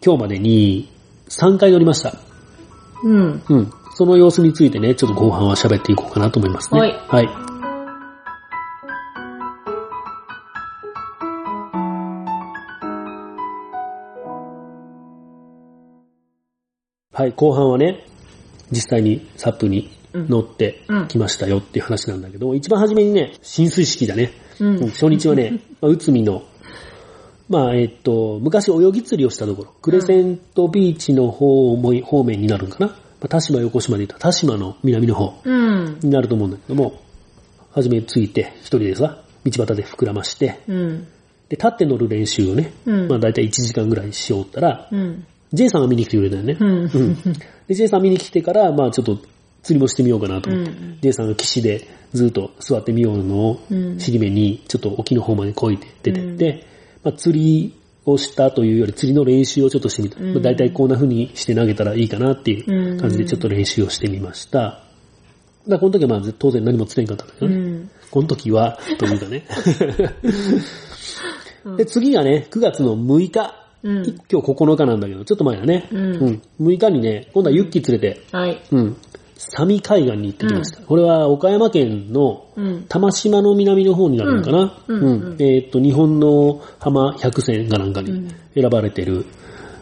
[0.04, 0.92] 今日までに
[1.30, 2.18] 3回乗りました。
[3.02, 3.42] うん。
[3.48, 3.72] うん。
[3.94, 6.80] その様子についてね、ちょっと後半は喋っていこうかなと思いますね。
[6.80, 7.28] はいはい。
[17.14, 18.04] はい、後半はね、
[18.70, 24.32] 実際にサップに乗ってうんきましたよっていう話なんだけど、一番初めにね、浸水式だね。
[24.60, 26.42] うんうん初日はね、 まあ、内海の、
[27.48, 32.87] まあ、えっと、昔泳ぎ釣りをしたところ、クレセントビーチの方も方面になるんかな？
[32.87, 35.98] まあ、田島横島で言ったら田島の南の方うん。
[36.00, 37.00] になると思うんだけども、
[37.72, 41.07] 初め着いて、一人でさ、道端で膨らまして、うん。
[41.48, 45.26] で、立って乗る練習をね、うんまあ大体1時間ぐらいしようったら、うん。
[45.52, 46.57] J さんが見に来てくれたよね。
[46.59, 47.22] うん。
[47.68, 49.18] で、J さん見に来てから、まあちょっと
[49.62, 56.73] 釣りもしてみようかなと思って、うん J さんが岸でずっと座ってみようのを、うん尻目にちょっと沖の方までこいて出てって、
[57.04, 60.18] まあ釣りをしたというより釣りの練習をちょっとしてみた。
[60.20, 64.58] うんまあ大体こんな風にして投げたらいいかなっていう感じでちょっと練習をしてみました。
[64.58, 64.82] だか
[65.66, 67.56] らこの時はまあ当然何も釣れんかったんだけどね。
[67.56, 67.90] うん。
[68.10, 69.46] この時は、というかね。
[71.76, 73.60] で、次がね、9月の6日。
[73.82, 73.96] うん
[74.30, 75.88] 今日9日なんだけど、ちょっと前だね。
[75.92, 78.60] うん6日にね、今度はユッキー連れて、はい。
[78.70, 78.96] うん。
[79.36, 80.82] サミ海岸に行ってきました。
[80.82, 82.84] これは岡山県のうん。
[82.88, 84.78] 玉島の南の方になるのかな？
[84.86, 89.26] うんうんえーっと、日本の浜100選かなんかに選ばれてる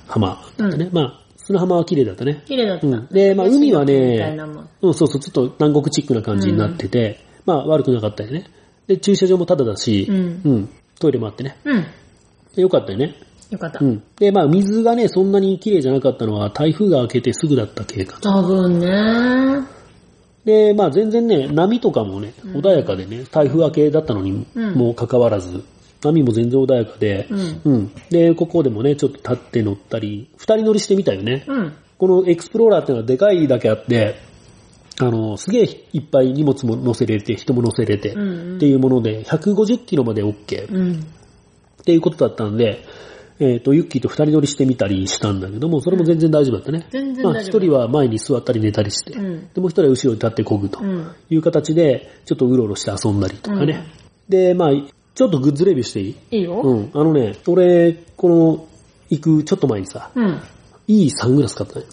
[0.06, 0.88] 浜だったね。
[0.92, 2.42] まあ、砂浜は綺麗だったね。
[2.46, 2.86] 綺麗だった。
[2.86, 4.38] うんでまあ海はね
[4.80, 8.46] うん、そうそう、ちょっと南国チックな感じになってて、まあ悪くなかったよね。
[8.86, 11.56] で、駐車場もタダだし、うんトイレもあってね。
[12.56, 13.16] よかったよね。
[13.52, 13.84] よかったう。
[13.86, 14.02] ん。
[14.18, 18.18] で、まあ水がね、そんなに綺麗じゃなかったのは台風が明けてすぐだった経過。
[18.20, 19.66] 多分ね。
[20.44, 25.62] で、まあ全然ね、波とかもね、穏やかでね、台風明けだったのにうんもかかわらず、
[26.02, 27.60] 波も全然穏やかで、うん。
[27.64, 27.92] うん。
[28.08, 31.44] で、ここでもね、ちょっと立って乗ったり、二人乗りしてみたよね。
[31.46, 31.72] うん。
[31.98, 34.16] このエクスプローラーっていうのはでかいだけあって、
[34.98, 41.06] あの、すげえいっぱい荷物も乗せれて、人も乗せれて、っていうもので、150キロまで OK っうん。
[41.84, 42.84] ていうことだったんで、
[43.42, 46.86] えっ、と、ユッキーと二人乗りしてみたりしたんだけども、それも全然大丈夫だったね。
[46.90, 51.10] 全然大丈夫まあ、一人は前に座ったり寝たりして、うんで、もう一人は後ろに立って漕ぐとうん。
[51.28, 53.84] いう形で、ちょっとうろうろして遊んだりとかね。
[54.28, 54.70] で、まあ、
[55.14, 56.38] ちょっとグッズレビューしていい？
[56.38, 56.60] いいよ。
[56.62, 56.90] うん。
[56.94, 58.66] あのね、俺、この、
[59.10, 60.40] 行くちょっと前にさ、うん。
[60.88, 61.84] いいサングラス買ったね。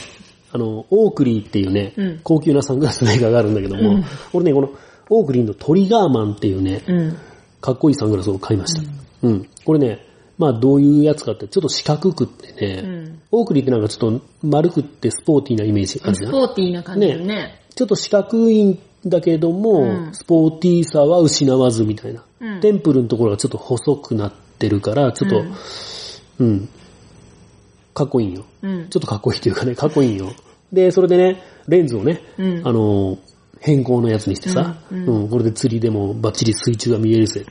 [0.52, 4.70] あの、オークリーっていうね、うん高級なサングラスメーカーがあるんだけども、うん俺ね、この
[5.08, 7.16] オークリーのトリガーマンっていうね、うん。
[7.60, 8.82] かっこいいサングラスを買いました。
[9.22, 9.48] うん。
[9.64, 10.06] これね、
[10.38, 13.20] まあどういうやつかって、ちょっと四角くってね、うん。
[13.32, 16.30] オークリーってなんかちょっと丸くってスポーティーなイメージあるじゃん。
[16.30, 17.60] スポーティーな感じだね。
[17.74, 22.22] ちょっと四角いんだけども、うんスポーティーさは失わずみたいな。
[22.40, 25.44] うんテンプルのところがちょっと細くなってるから、ちょっと、
[26.38, 26.68] うん、
[27.94, 28.44] かっこいいんよ。
[28.62, 28.88] うん。
[28.90, 30.32] ちょっとかっこいいというかね、かっこいいんよ。
[30.72, 33.18] で、それでね、レンズをね、うんあの、
[33.60, 37.50] 変更のやつにしてさ、ううんんこれで釣りでもバッチリ水中が見えるぜ、と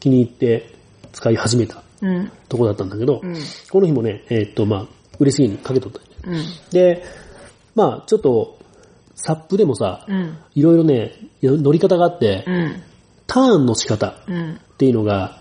[0.00, 0.74] 気に入って
[1.12, 1.82] 使い始めたうん。
[2.48, 3.36] とこだったんだけど、うん
[3.70, 4.86] この日もね、えーっと、まあ、
[5.18, 6.00] 嬉しげにかけとった。
[6.24, 6.44] うん。
[6.70, 7.04] で、
[7.74, 8.58] まあ、ちょっと、
[9.14, 10.38] サップでもさ、うん。
[10.54, 11.12] いろいろね、
[11.42, 12.82] 乗り方があって、うん。
[13.26, 14.54] ターンの仕方うん。
[14.54, 15.40] っていうのが、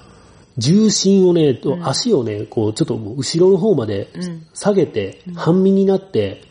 [0.58, 6.44] 重心をね、と足をね、こう、ちょっと後ろの方までうん下げて、半身になって、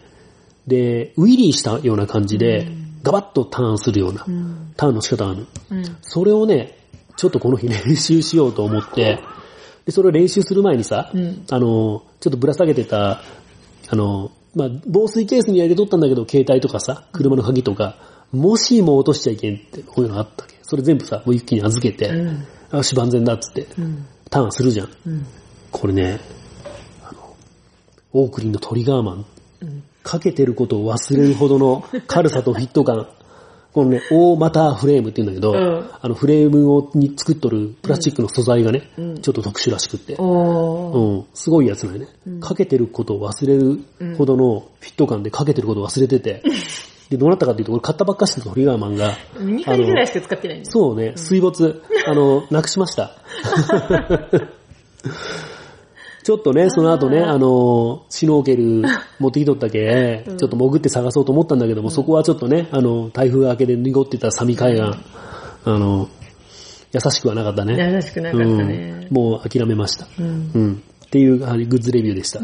[0.66, 2.68] で、ウィリーしたような感じで、
[3.02, 4.72] ガバッとターンするような、うん。
[4.76, 5.46] ターンの仕方がある。
[5.70, 5.96] うん。
[6.02, 6.78] それをね、
[7.16, 9.20] ちょっとこの日練習しようと思って、
[9.90, 13.22] で、それを練習する前にさ、うんあの、ちょっとぶら下げてた、
[13.88, 17.96] あの、まあ、防水ケースには入れとったんだけど、携帯とかさ、車の鍵とか、
[18.30, 20.54] もしも落としちゃいけんって、こういうのがあったっけ？
[20.62, 24.06] それ全部さ、もう一気に預けて、うんよし、万全だっつって、うん。
[24.30, 24.88] ターンするじゃん。
[25.06, 25.26] うん。
[25.72, 26.20] これね、
[27.02, 27.34] あの、
[28.12, 29.26] オークリーのトリガーマン、
[29.62, 29.82] うん。
[30.04, 33.08] かけてることを忘れるほどの軽さとフィット感。
[33.72, 35.90] このね、大股フレームって言うんだけど、うん。
[36.00, 39.22] あのフレームをに作っとるプラスチックの素材がね、うん。
[39.22, 40.14] ちょっと特殊らしくって。
[40.14, 42.08] うん、すごいやつなんよね、
[42.40, 46.42] かけてることを忘れるほどのフィット感でかけてることを忘れてて、
[47.10, 50.70] で、どうなったかっていうと、これ買ったばっかしのトリガーマンが、2回ぐらいしか使ってないんだ。
[50.70, 53.16] そうね、水没、あの、なくしました。
[56.30, 58.84] ちょっとね、その後ね、あの、シュノーケル
[59.18, 64.82] 持ってきとったけ、ちょっと潜って探そうと思ったんだけども、そこはちょっとね、あの、台風明けで濁ってたサミ海岸、
[65.64, 66.08] あの、
[66.92, 67.94] 優しくはなかったね。
[67.94, 70.06] 優しくなかったねうんもう諦めました。
[70.20, 70.50] うん。
[70.54, 70.82] うん。
[71.04, 72.38] っていう、グッズレビューでした。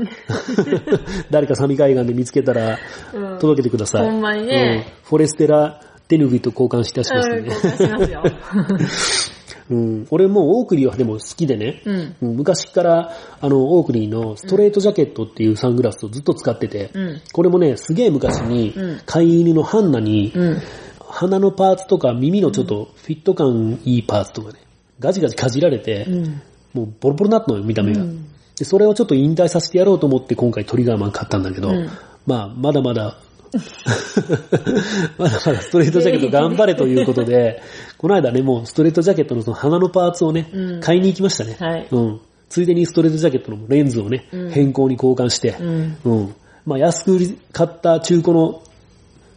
[1.31, 2.81] 誰かサミ海岸で見つけたら、
[3.15, 4.11] うん届けてください。
[4.11, 7.39] ほんまにねうんフォレステラ・デヌビと交換してしましてね。
[7.39, 8.23] うん交換しますよ。
[9.71, 12.17] うん、俺もうオークリーはでも好きでね、うん。
[12.23, 17.21] うん昔からあのオークリーのストレートジャケットっていうサングラスをずっと使ってて、うん。
[17.33, 20.63] これもね、すげえ昔にうん飼い犬のハンナに、うん。
[21.01, 24.61] 鼻のパーツとか耳のちょっとフィット感いいパーツとかね、
[24.99, 26.43] ガジガジかじられて、うん。
[26.75, 28.03] もうボロボロになったのよ、見た目が。
[28.03, 28.27] うん
[28.57, 31.91] で、それをちょっと引退させてやろうと思って今回トリガーマン買ったんだけど、うん
[32.27, 33.19] まあ、まだまだ、
[35.19, 37.63] まだまだストレートジャケット頑張れということで、
[37.99, 41.57] この間ね、もうストレートジャケットのその鼻のパーツをね、うん買いに行きましたね。
[41.59, 42.21] はいうん。
[42.49, 45.97] ついでにストレートジャケットのレンズをね、うん変更に交換して、うん。
[46.05, 46.35] うん。
[46.65, 48.63] まあ、安く売り買った中古の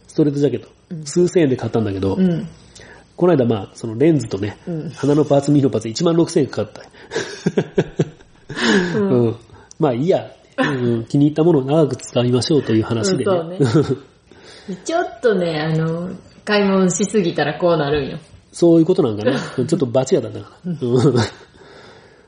[0.08, 0.68] ストレートジャケット、
[1.04, 2.48] 数千円で買ったんだけど、うん。
[3.16, 6.82] この間まあ、そのレンズとね、うん鼻のパーツ、耳のパーツ1万6千円かかった。
[8.98, 9.36] うん。
[9.78, 14.04] まあいいや、うん、気に入ったものを長く使いましょうという話で、うんそう
[14.76, 16.10] ちょっとね、あの、
[16.44, 18.18] 買い物しすぎたらこうなるんよ。
[18.52, 19.36] そういうことなんかね。
[19.66, 20.72] ちょっとバチがだったから。
[20.72, 20.74] う
[21.12, 21.14] ん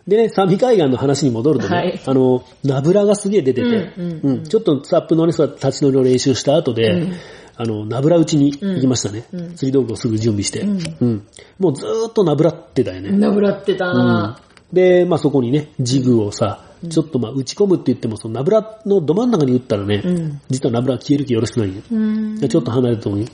[0.07, 2.01] でね、サミ海岸の話に戻るとね、はい。
[2.05, 4.45] あの、ナブラがすげえ出てて、うんうんうん。
[4.45, 7.13] ちょっとサップのね、立ち乗りの練習した後で、うん。
[7.55, 9.25] あの、ナブラ打ちに行きましたね。
[9.33, 9.55] うん。
[9.55, 10.81] 釣り道具をすぐ準備して、うん。
[11.01, 11.23] うん。
[11.61, 13.13] もうずーっとナブラってたよね。
[13.13, 13.87] なぶらってた。
[13.87, 14.41] な
[14.73, 22.49] で、まあそこにね、ジグをさ、ちょっとまあ打ち込むって言っても、そのナブラのど真ん中に打ったらね、うん実はナブラ消える気よろしくないんよ。
[22.49, 23.29] ちょっと離れたところに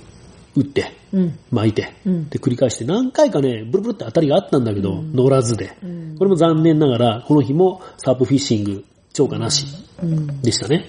[0.57, 1.39] 打って、うん。
[1.51, 9.67] 巻いて、うんで繰り返して何回かね、ブルブルって当たりがあったんだけど、乗らずで、うんこれも残念ながら、この日もサープフィッシング、超過なし
[10.03, 10.43] うん。
[10.43, 10.87] でしたね。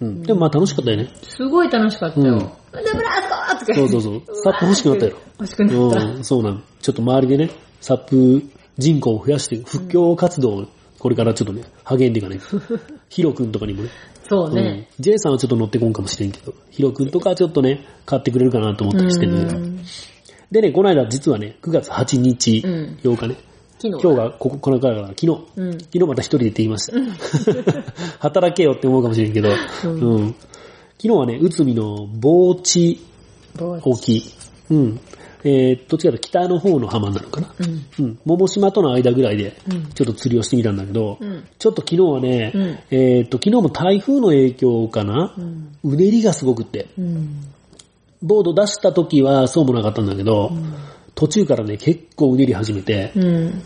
[0.00, 0.22] うん。
[0.22, 1.10] でもまあ楽しかったよね。
[1.22, 2.34] すごい楽しかったよ。
[2.34, 4.22] うんナブラーとかそうそうそう。
[4.44, 5.16] サップ欲しくなったよ。
[5.40, 6.04] 欲しくなった。
[6.04, 6.62] うん、そうなん。
[6.80, 8.42] ちょっと周りでね、サップ
[8.78, 10.66] 人口を増やして、復興活動を
[11.00, 12.44] これからちょっとね、励んでいかないと。
[13.08, 13.88] ヒロ君とかにもね。
[14.28, 14.86] そうね。
[14.98, 15.02] うん。
[15.02, 19.82] J さんはちょっと乗ってこんかもしれんけど、ヒロ君とかはちょっとね、買ってくれるかなと思ったりしてるん
[20.52, 23.36] でね、この間実はね、9月8日、うん8日ね、
[23.78, 24.02] 昨日。
[24.02, 25.72] 今日がここ、このから昨日、うん。
[25.72, 26.98] 昨日また一人で行ってきました。
[28.20, 29.88] 働けよって思うかもしれんけど、う
[30.20, 30.28] ん。
[30.28, 30.34] 昨
[30.98, 33.00] 日はね、内海の防地
[33.58, 34.22] 沖、
[34.70, 35.00] うん。
[35.44, 37.54] えー、どっちかというと北の方の浜なのかな。
[37.58, 38.04] うん。
[38.04, 38.18] うん。
[38.24, 45.76] 桃島との間ぐらいでうん、ちょっと釣りをしてみたんだけど、うんちょっと昨日はね、うんえーっと、昨日も台風の影響かな、うん。
[45.84, 47.40] うねりがすごくって、うん。
[48.22, 50.52] ボード出した時はそうもなかったんだけど、
[51.14, 53.62] 途中からね、結構うねり始めて、うん。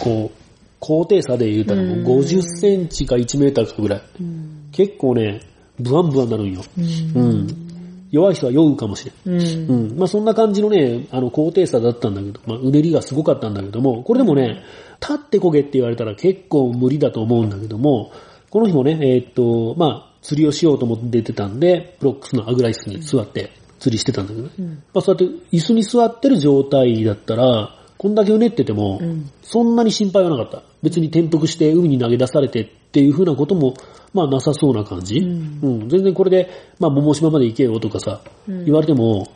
[0.00, 0.38] こう、
[0.80, 4.02] 高低差で言うたらもう50センチか1メーターかぐらい。
[4.20, 4.68] うん。
[4.72, 5.40] 結構ね、
[5.80, 6.62] ブワンブワンなるんよ。
[6.76, 7.68] うん。
[8.10, 9.36] 弱い人は酔うかもしれん。
[9.36, 9.70] うん。
[9.90, 9.98] うん。
[9.98, 14.62] まあそんな感じのね、あの高低差だったんだけど、まあうねりがすごかったんだけども、これでもね、
[15.00, 18.12] 立ってこげって言われたら結構無理だと思うんだけども、
[18.50, 24.50] この日もね、えーっと、まあ釣りをしようと思って出てたんで、ブロックスのアグライスに座って釣りしてたんだけどね。
[24.58, 30.62] うんまあそうやって椅子に座ってる状態だったら、こんだけうねってても、うんそんなに心配はなかった。
[30.82, 33.74] 別に転覆して海に投げ出されてっていう風なことも、
[34.14, 35.18] まあなさそうな感じ？
[35.18, 39.28] うんうん、全然これで、まあ桃島まで行けよとかさ、うん言われても、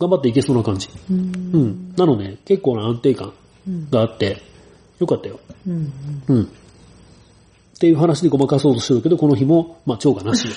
[0.00, 0.88] 頑張っていけそうな感じ。
[1.10, 1.16] うん。
[1.52, 1.94] うん。
[1.96, 3.32] なので、結構な安定感
[3.66, 3.90] うん。
[3.90, 4.40] があって、
[5.00, 5.40] よかったよ。
[5.66, 5.92] うん。
[6.28, 6.42] うん。
[6.42, 6.46] っ
[7.80, 10.54] ていう話でごまかそうとしてるけど、この日も、まあ、超過なしよ。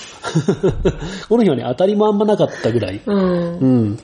[1.28, 3.00] この日はね、当たりもあんまなかったぐらい。
[3.04, 3.58] うん。
[3.58, 3.94] うん。
[3.94, 3.96] っ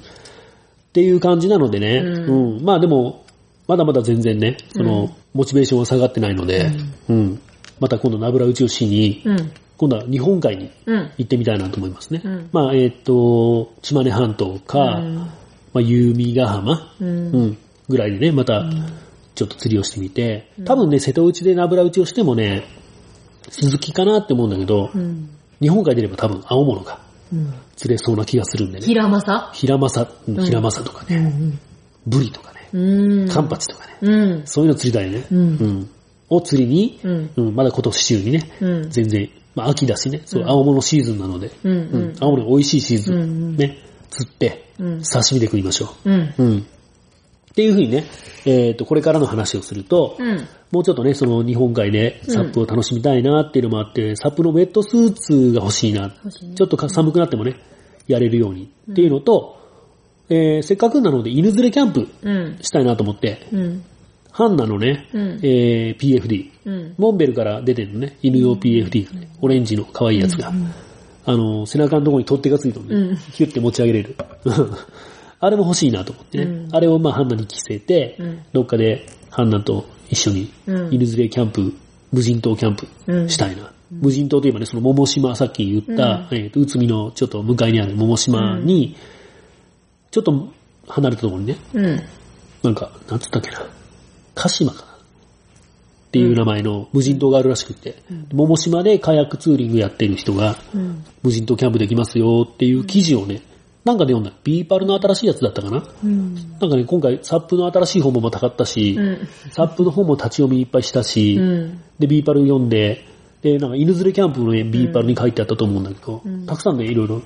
[0.93, 2.65] ていう感じなのでね、ううん。
[2.65, 3.25] まあでも、
[3.67, 6.71] まだまだ全然ね、その、モチベーションは下がってないので、
[7.09, 7.41] うん。
[7.81, 9.53] また今度、ナブラ宇宙市に、うん。
[9.77, 11.11] 今度は日本海にうん。
[11.19, 12.21] 行ってみたいなと思いますね。
[12.25, 15.31] うんまあ、えっ、と、島根半島か、うんま
[15.77, 17.05] あ、夕海ヶ浜、う。
[17.05, 18.65] うんん、ぐらいでね、また、
[19.35, 22.65] ちょっと釣りをしてみて、多分ね、瀬戸内でナブラ打ちをしてもね、
[23.51, 25.31] 鈴木かなって思うんだけど、うん。
[25.61, 27.01] 日本海出れば多分青物が
[27.33, 27.55] うん。
[27.77, 28.87] 釣れそうな気がするんでね。
[28.87, 29.89] ヒラマサ、うんヒラマ
[30.71, 31.59] サとかね、ん。
[32.07, 33.29] ブリとかね、うん。
[33.29, 34.47] カンパチとかね、うん。
[34.47, 35.27] そういうの釣りたいね。
[35.31, 35.91] うんうん
[36.31, 37.31] を釣りに、うん。
[37.37, 38.91] うん、まだ今年中にね、うん。
[38.91, 41.73] 全然、まあ秋だしね、そう、青物シーズンなので、うん。
[41.73, 41.77] う
[42.13, 43.79] ん、青物美味しいシーズン、うんね、
[44.11, 45.03] 釣って、うん。
[45.03, 46.15] 刺身で食いましょうん。
[46.15, 46.35] う。
[46.39, 46.59] うん。
[46.59, 48.05] っていうふうにね、
[48.45, 50.47] えっ、と、これからの話をすると、うん。
[50.71, 56.05] もうちょっとね、その日本海でサップを楽しみたいなっていうのもあって、サップのウェットスーツが欲しいな。
[56.05, 57.57] いねちょっとか寒くなってもね、
[58.07, 59.57] やれるようにっていうのと、
[60.29, 62.59] えーせっかくなので犬連れキャンプうん。
[62.61, 63.85] したいなと思って、うん。
[64.39, 65.41] ハンナのね、うん。
[65.43, 66.95] えー PFD、うん。
[66.97, 70.53] モンベルから出てるのね、犬用 PFD がね、オレンジの可愛いやつが、
[71.25, 73.17] あの、背中のところに取っ手がついてね、うん。
[73.17, 74.15] ヒュッて持ち上げれる。
[75.41, 76.45] あれも欲しいなと思ってね。
[76.45, 76.69] うん。
[76.71, 78.39] あれをまあハンナに着せて、うん。
[78.53, 80.95] どっかでハンナと一緒にうん。
[80.95, 81.73] 犬連れキャンプ、
[82.13, 83.29] 無人島キャンプうん。
[83.29, 83.73] したいな。
[83.91, 88.95] 無人島といえばね、その桃島、さっき言った、えっ、と、宇都宮のちょっと向かいにある桃島に、
[90.13, 90.49] ちょっと
[90.87, 92.01] 離れたところにね、うん。
[92.63, 93.67] なんか、なんつったっけな、
[94.39, 94.93] 鹿島かな？
[94.93, 101.05] っていう名前の無人島があるらしくて、桃島でカヤックツーリングやってる人が、うん。
[101.23, 103.43] 無人島キャンプできますよっていう記事をね、
[103.85, 104.33] なんかで読んだ。
[104.45, 105.83] ビーパルの新しいやつだったかな？
[106.03, 106.35] うん。
[106.35, 109.29] なんかね、今回、 SUP の新しい本もまた買ったし、うん。
[109.51, 111.81] SUP の本も立ち読みいっぱいしたし、うん。
[111.99, 113.05] で、ビーパル読んで、
[113.43, 117.21] で、なんか犬連れキャンプのね、 BE-PAL に書いてあったと思うんだけど、うんたくさんね、いろいろ、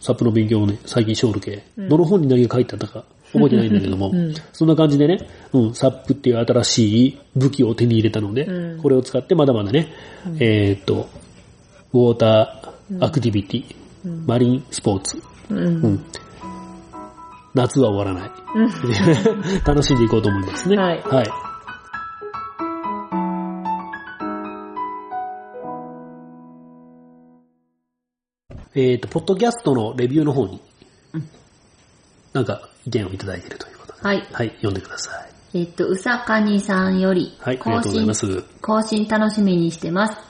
[0.00, 3.04] SUP の勉強をね、最近しょるけ、どの本に何が書いてあったか
[3.36, 4.34] 覚えてないんだけども、うん。
[4.52, 5.18] そんな感じでね、
[5.52, 8.82] うん、 SUP っていう新しい武器を手に入れたので、うん。
[8.82, 9.92] これを使ってまだまだね、
[10.40, 11.08] えーっと、
[11.92, 13.76] ウォーターアクティビティ、
[14.26, 15.58] マリンスポーツ、うん。
[15.58, 16.04] うん。
[17.54, 18.30] 夏は終わらない。
[19.64, 20.76] 楽しんでいこうと思いますね。
[20.76, 21.02] はい。
[21.02, 21.26] はい。
[28.78, 30.60] えっ、と、ポッドキャストのレビューの方に、
[32.34, 34.00] なんか意見をいただいているということで。
[34.02, 34.26] はい。
[34.32, 35.10] はい、読んでくださ
[35.54, 35.58] い。
[35.58, 38.42] えっと、うさかにさんより、はい、ありがとうございます。
[38.60, 40.26] 更新楽しみにしてます。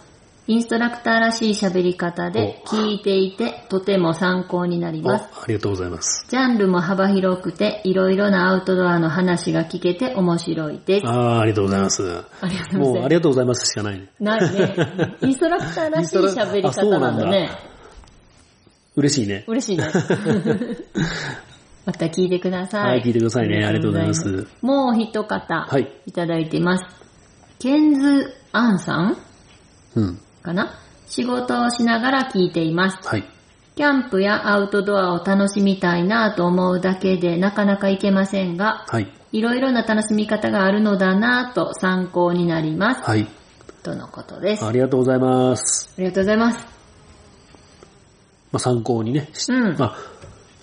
[0.48, 5.24] インストラクターらしい喋り方でお聞いていてとても参考になりお、ます。
[5.42, 6.24] ありがとうございます。
[6.28, 11.06] ジャンルも幅広くていろいろなアウトドアの話が聞けて面白いです。
[11.06, 12.24] ああ、ありがとうございます。
[12.40, 13.04] ありがとうもう、ございます。
[13.06, 14.08] ありがとうございますしかないね。
[14.20, 14.74] ないね。
[15.22, 17.50] インストラクターらしい喋り方なんだね。
[18.94, 19.44] 嬉しいね。
[19.48, 19.90] 嬉しいね。
[21.86, 22.90] また聞いてください。
[22.90, 26.84] はい聞いてくださいねありがとうございますもう一方、はいいただいてます。
[27.60, 29.16] ケンズ・アンさん
[29.94, 30.20] うん。
[30.42, 30.78] かな？
[31.06, 33.08] 仕事をしながら聞いています。
[33.08, 33.24] はい。
[33.76, 39.12] キャンプやアウトドアを楽しみたいなと思うだけでなかなか行けませんが、はい。
[39.32, 43.02] いろいろな楽しみ方があるのだなと参考になります。
[43.02, 43.28] はい。
[43.82, 44.64] とのことです。
[44.64, 45.94] あありがとうございます。
[45.98, 46.58] りがとうございます。
[48.52, 49.96] まあ、参考にね、しうんまあ、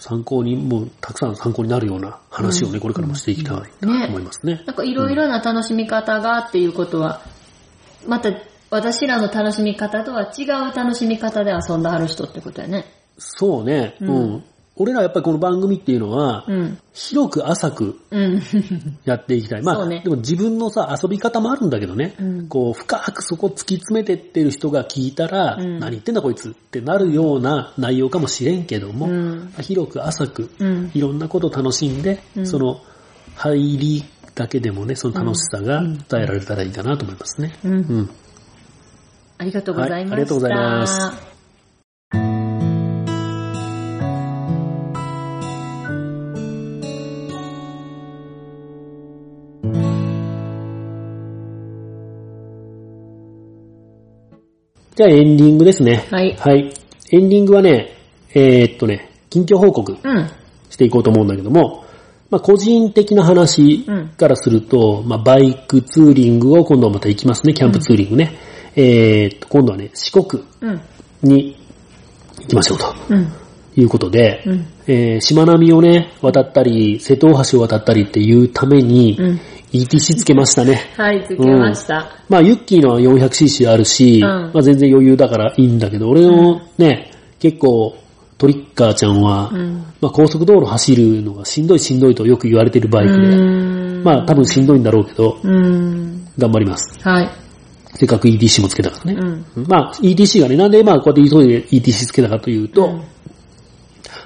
[0.03, 4.61] 参考に、もう、たくさん参考になるような話をね、これからもしていきたいとね思いますね。
[4.67, 7.21] なんかいろいろな楽しみ方がっていうことは、
[8.05, 8.33] また
[8.69, 12.83] 私らの楽しみ方とは違う楽しみ方で遊んではる人ってことやね。
[13.17, 14.05] そうね、う。
[14.05, 14.43] うん
[14.75, 16.79] 俺らやっぱりこの番組っていうのは、うん。
[16.93, 18.41] 広く浅くうん。
[19.05, 19.62] やっていきたい。
[19.63, 30.91] まあ、ねでも自分のさ、遊び方もあるんだけどね、うんこう、深くそこ突き詰めてってる人が聞いたら、うん何言ってんだこいつってなるような内容かもしれんけども、うん広く浅く、うん。
[30.93, 32.81] いろんなことを楽しんで、うんその
[33.36, 37.53] 入りだけでもね、その楽しさがうん伝えられたらいいかなと思いますね。
[37.63, 37.73] うん。
[37.73, 38.09] うん。
[39.38, 40.09] ありがとうございました。
[40.09, 41.33] はいありがとうございます
[54.95, 56.08] じゃあエンディングですね。
[56.12, 56.71] はいはい。
[57.12, 57.97] エンディングはね、
[58.36, 60.29] えーっとね、近況報告うん。
[60.69, 61.86] していこうと思うんだけども、
[62.29, 63.86] まあ、個人的な話
[64.17, 68.38] からすると、まあ、バイクツーリングを今度また行きますね、キャンプツーリングね。
[68.75, 70.82] えーっと、今度はね、四国うん。
[71.23, 71.58] に
[72.41, 73.32] 行きましょうとうん。
[73.75, 74.67] いうことで、うん。
[74.86, 79.39] えー、しまなみをね、渡ったり、瀬戸大橋を渡ったりっていうために、うん。
[79.73, 80.91] ETC つけましたね。
[80.97, 82.12] はい、つけました。
[82.29, 87.98] まあ、ユッキーのは 400cc あるし、んまあ全然余裕だからいいんだけど、俺のね、結構
[88.37, 89.85] トリッカーちゃんは、うん。
[90.00, 94.04] まあ高速道路走るのがしんどいしんどいとよく言われてるバイクで、うん。
[94.04, 96.27] まあ多分しんどいんだろうけど、うん。
[96.37, 97.00] 頑張ります。
[97.02, 97.29] はい。
[97.95, 99.21] せっかく ETC もつけたからうね。
[99.21, 99.45] ん。
[99.67, 103.04] まあ ETC がね、なんでまあこうやって急いで ETC つけたかというと、うん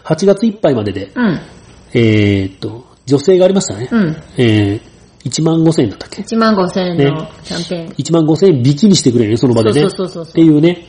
[0.07, 1.39] 8月いっぱいまでで、うん。
[1.93, 3.89] えーっと、女性がありましたね。
[3.91, 4.15] うん。
[4.37, 4.81] えー、
[5.27, 7.89] 1万5千円だったっけ？1万5千円のねキャンペーン。
[7.93, 9.81] 1万5千円引きにしてくれるね、その場でね。
[9.81, 10.87] そうそうそうそうっていうね、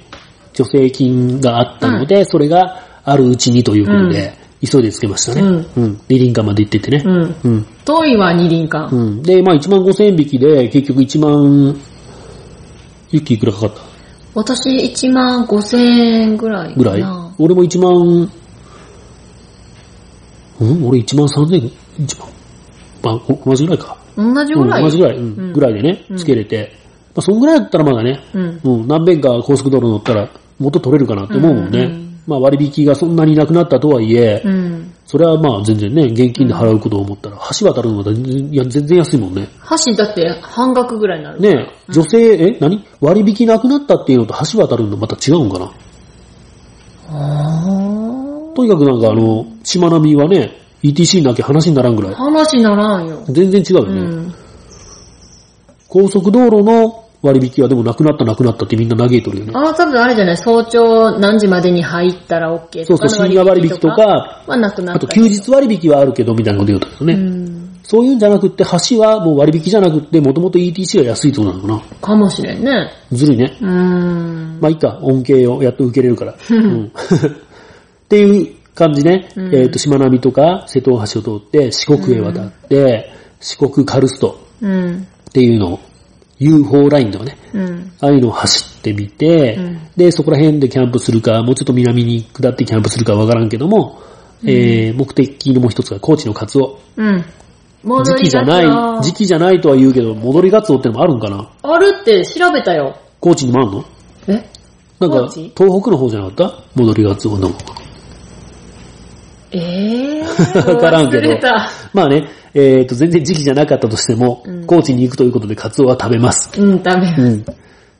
[0.54, 4.34] 助成金があったので、それがあるうちにということで、
[4.68, 5.42] 急いでつけましたね。
[5.42, 6.00] うんうん。
[6.08, 7.02] 二輪館まで行っててね。
[7.04, 7.36] うん。
[7.44, 7.66] うん。
[7.84, 8.94] 遠いは二輪館。
[8.94, 9.22] うん。
[9.22, 11.80] で、まあ1万5千円引きで、結局1万、
[13.10, 13.80] ユッキーいくらかかった？
[14.34, 17.00] 私1万5千円ぐらいかぐらい？
[17.00, 17.34] な。
[17.38, 18.30] 俺も1万
[20.60, 20.86] うん？
[20.86, 22.28] 俺1万3000、1万。
[23.00, 23.96] まあ、お同じぐらいか。
[24.18, 24.82] 同じぐらい。
[24.82, 26.72] うん同じぐらい、うんうんぐらいでね、つけれて。
[27.14, 28.60] まあ、そんぐらいだったらまだね、うん。
[28.62, 31.78] うん、何遍か高速道路乗ったら、元取れるかなって思うもんね。
[31.84, 34.92] うんうんまあ割引がそんなになくなったとはいえ、うん。
[35.06, 39.48] それはまあ全然ね、現金で払うことを思ったら、橋渡るのが全然いや全然安いもんね。
[39.86, 41.40] 橋だって半額ぐらいになる。
[41.40, 41.48] ね
[41.88, 42.84] え、女性、え、何？
[43.00, 45.72] 割引なくなったっていうのと橋渡るのまた違うんかな？
[47.08, 50.52] あとにかくなんかあの、しまなみはね、
[50.82, 52.12] ETC なきゃ話にならんぐらあ。
[52.12, 52.14] い。
[52.14, 53.24] 話にならんよ。
[53.28, 54.00] 全然違うよね。
[54.00, 54.34] うん。
[55.88, 59.52] 高速道路の割引はでもなくなったなくなったってみんな嘆いとるよね。
[59.54, 67.14] あの多分あれじゃない早朝何時までに入ったら OK そうそう、深夜割引とか、はなくなったあと休日割引はあるけどみたいなこと言うたけどね。
[67.14, 67.58] うん。
[67.82, 71.98] そういうんじゃなくって、橋はもう割引じゃなくって、もともと ETC が安いってことなのかな。
[72.02, 72.92] かもしれんね。
[73.10, 73.56] ずるいね。
[73.62, 74.58] うーん。
[74.60, 76.34] まあいいか、恩恵をやっと受けれるから。
[76.50, 76.90] うん、 っ
[78.08, 79.28] ていう感じね。
[79.36, 85.06] うんえっ、と、しまなみとか瀬戸大橋を通って四国へ渡って、四国カルストうん。
[85.28, 85.80] っていうのを
[86.38, 87.92] UFO ラインとかね、うん。
[88.00, 94.00] ああいうのを走ってみて、うんで、そこら辺でキャンプするか、もうちょっと南に下ってキャンプするかわからんけども、
[94.44, 96.78] えー目的のもう一つが高知のカツオ。
[96.96, 97.24] うん。
[97.82, 102.96] 戻時期じゃない、時期じゃないとは言うけど、戻りガツオってのもあるんかなあるって調べたよ。
[103.20, 103.84] 高知にもあるの？
[104.28, 104.48] え？
[105.00, 106.62] なんか、東北の方じゃなかった？
[106.74, 107.50] 戻りガツオの。
[109.52, 110.68] えー。
[110.74, 111.38] わからんけど。
[111.92, 116.50] まあね、えっ、と、全然時期じゃなかったとしても、うん高知に行くということでカツオは食べます。
[116.60, 117.14] うん、ダメ。
[117.16, 117.40] うん。
[117.40, 117.44] っ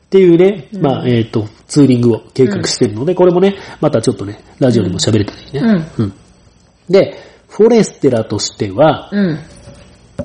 [0.09, 5.85] ていうね、まあ、えっ、と、ツーリングを計画してるので、これもね、またちょっとね、ラジオでも喋れたらいいね。
[5.97, 6.13] うん。
[6.89, 9.39] で、フォレステラとしては、うん。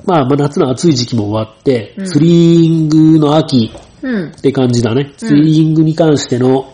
[0.04, 3.72] まあ、まあ夏の暑い時期も終わって、うんツーリングの秋
[4.02, 4.28] うん。
[4.28, 5.12] って感じだね。
[5.16, 6.66] ツーリングに関しての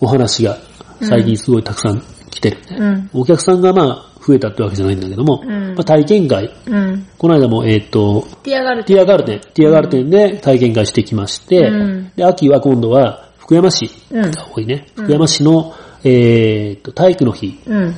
[0.00, 0.58] お話が
[1.00, 2.02] 最近すごいたくさん
[2.32, 2.76] 来てるね。
[2.78, 3.10] うん。
[3.12, 7.06] お客さんがまあ増えたってわけじゃないんだけども、うんまあ、体験会、うん。
[7.18, 14.86] この間もえっ、と、ティアガルティアガルデン、ティアガルデンで体験会してきまして、うんで、秋は今度は福山市うんが多いね。
[14.96, 15.74] 福山市の、
[16.04, 17.94] えっ、と、体育の日うん。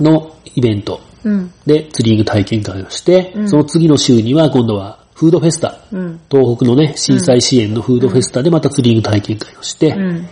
[0.00, 1.52] のイベントうん。
[1.66, 6.20] でツーリング体験会をして、うんその次の週には今度はフードフェスタ、うん。
[6.30, 10.28] 東北のね、震災支援のフードフェスタでまたツーリング体験会をして、うん。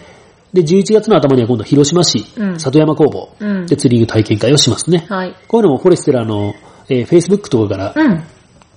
[0.55, 5.05] で、11月の頭には今度は広島市、うん里山工房うんでツーリング体験会をしますね。
[5.09, 5.35] はい。
[5.49, 6.55] こういうのもフォレステラの、
[6.89, 8.23] えー Facebook とかからうん。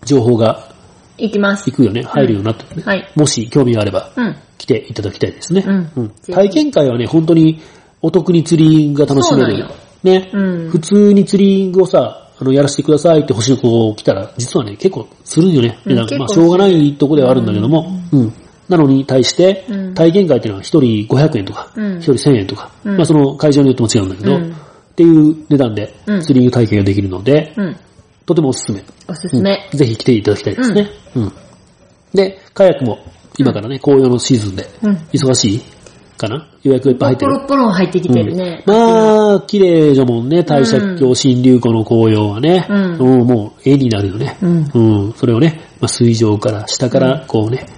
[0.04, 0.74] 情報が
[1.18, 1.76] 行きます行。
[1.78, 2.84] くよね、入るようになってるね。
[2.84, 3.12] はい。
[3.16, 4.36] もし興味があればうん。
[4.58, 5.64] 来ていただきたいですね。
[5.68, 7.62] うんぜひ体験会はね、本当に
[8.02, 9.66] お得にツーリングが楽しめる。
[10.04, 15.80] ね、うん普通にツーリングをさ、あの、やらせてくださいって星の子来たら、実はね、結構するんよね。
[15.86, 18.34] うん値段まあ、しょうがないとこではあるんだけども、うん。
[18.70, 24.54] なのに対してうん、体験会っていうのは一人500円とか、うん一人1000円とか、うんまあその会場によっても違うんだけど、うんっ
[24.98, 27.78] ていう値段でうんツーリング体験ができるので、うん。
[28.26, 28.84] とてもおすすめ。
[29.08, 29.70] おすすめ。
[29.72, 30.90] ぜひ来ていただきたいですね。
[31.16, 31.34] うん。
[32.14, 32.98] で、カヤックも
[33.38, 35.62] 今からね、紅葉のシーズンでうん、忙しい
[36.18, 36.50] かな？
[36.64, 37.34] 予約がいっぱい入ってる。
[37.36, 38.64] ポロポロ入ってきてるね。
[38.66, 42.66] うんまあ、綺麗じゃもんね、大社橋新流湖の紅葉はね。
[42.98, 44.38] もう絵になるよね。
[44.42, 45.14] うんうん。
[45.14, 47.77] それをね、まあ、水上から下からこうね、うん。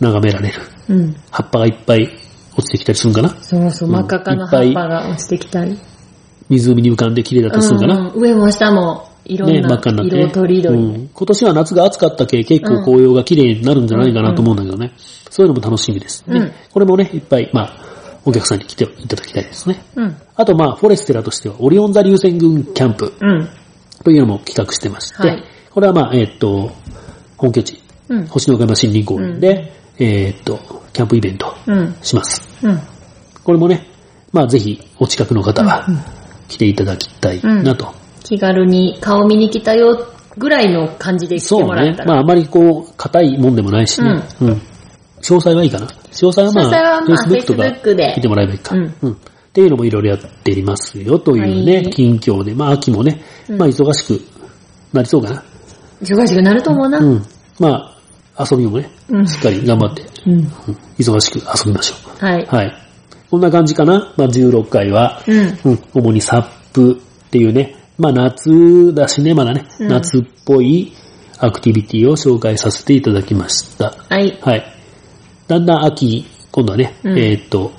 [0.00, 0.60] 眺められる。
[0.88, 1.16] うん。
[1.30, 2.08] 葉っぱがいっぱい
[2.56, 3.28] 落ちてきたりするんかな？
[3.42, 5.78] そうそう、うん真っ赤っかな葉っぱが落ちてきたり。
[6.48, 10.22] 湖に浮かんで綺麗だったりするんかな、うんうん上も下もいろんね、真っな赤になって、ね。
[10.22, 10.76] 色とりどり。
[10.76, 14.92] うん今年は夏が暑かったけ、結構紅葉が綺麗になるんじゃないかなと思うんだけどね。
[15.30, 17.76] そういうのも楽しみです、ねうんこれもね、いっぱい、まあ、
[18.24, 19.82] お客さんに来ていただきたいですね。
[19.94, 20.16] うん。
[20.34, 23.48] あと、まあ、フォレステラとしては、オリオン座流星群キャンプうん。
[24.04, 26.72] というのも企画してまして、はいこれはまあ、えーっと、
[27.36, 27.80] 本拠地、
[28.10, 28.26] うん。
[28.26, 30.58] 星の山森林公園で、えーっと、
[30.92, 31.54] キャンプイベント。
[32.02, 32.42] します。
[32.62, 32.80] うん。
[33.42, 33.86] これもね、
[34.32, 35.86] まあ、ぜひ、お近くの方は、
[36.48, 37.94] 来ていただきたいなと。
[38.22, 40.06] 気軽に顔見に来たよ
[40.36, 41.94] ぐらいの感じで来そうねてもらえ。
[41.94, 42.06] たら。
[42.06, 44.22] まあ、あまりこう、硬いもんでもないしね。
[44.40, 44.62] うん。
[45.22, 45.86] 詳細はいいかな。
[45.86, 47.64] 詳細はまあ、まあ Facebook とか
[48.16, 48.74] 見てもらえばいいか。
[48.74, 49.12] うんうん。
[49.12, 49.16] っ
[49.52, 52.54] ていうのもいろいろやっていますよというね、はい近況で。
[52.54, 54.20] まあ、秋もね、うんまあ、忙しく
[54.92, 55.42] なりそうかな。
[56.02, 56.98] 忙しくなると思うな。
[56.98, 57.26] うん。
[57.58, 57.99] まあ、
[58.48, 60.02] 遊びもね、うんしっかり頑張って、
[60.98, 62.42] 忙しく遊びましょはい。
[62.42, 62.46] う。
[62.46, 62.76] はい。
[63.30, 64.12] こんな感じかな？
[64.16, 65.70] まあ、16回は、うん。
[65.72, 70.92] うん、主にサップっていうね、まあ夏だしね、まだね、うん夏っぽい
[71.38, 73.94] アクティビティを紹介させていただきました。
[74.08, 74.38] はい。
[74.42, 74.64] はい。
[75.46, 77.72] だんだん秋、今度はね、うんえーっと、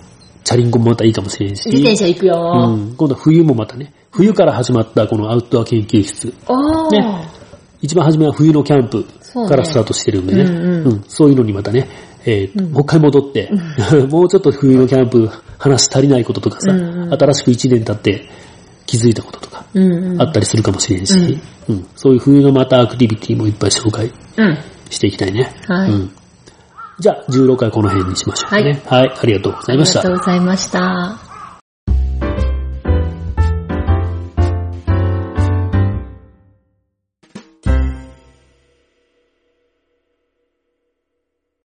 [0.44, 1.70] チャリンコもまたいいかもしれんし。
[1.70, 6.28] 自転車行くようん、今度は冬もまたね、冬から始まったこのアウトドア研究室。
[6.28, 6.34] ね
[7.82, 9.06] 一番初めは冬のキャンプ
[9.36, 10.44] ねからスタートしてるんでね。
[10.44, 11.88] うんうんそういうのにまたね、
[12.26, 13.50] えーうんもう一回戻って、
[14.10, 18.30] もうちょっと冬のキャンプ話し足りないこととかさ、うんうん新しく1年経って
[18.86, 19.62] 気づいたこととか。
[20.20, 24.58] あったりするかもしれんし、うんそういう冬のまたアクティビティもいっぱい紹介うん。
[24.90, 25.54] していきたいね。
[27.00, 28.82] じゃあ、16回この辺にしましょうかね。
[28.86, 30.22] はい、ありがとうございましたありがと。
[30.22, 31.31] うございました。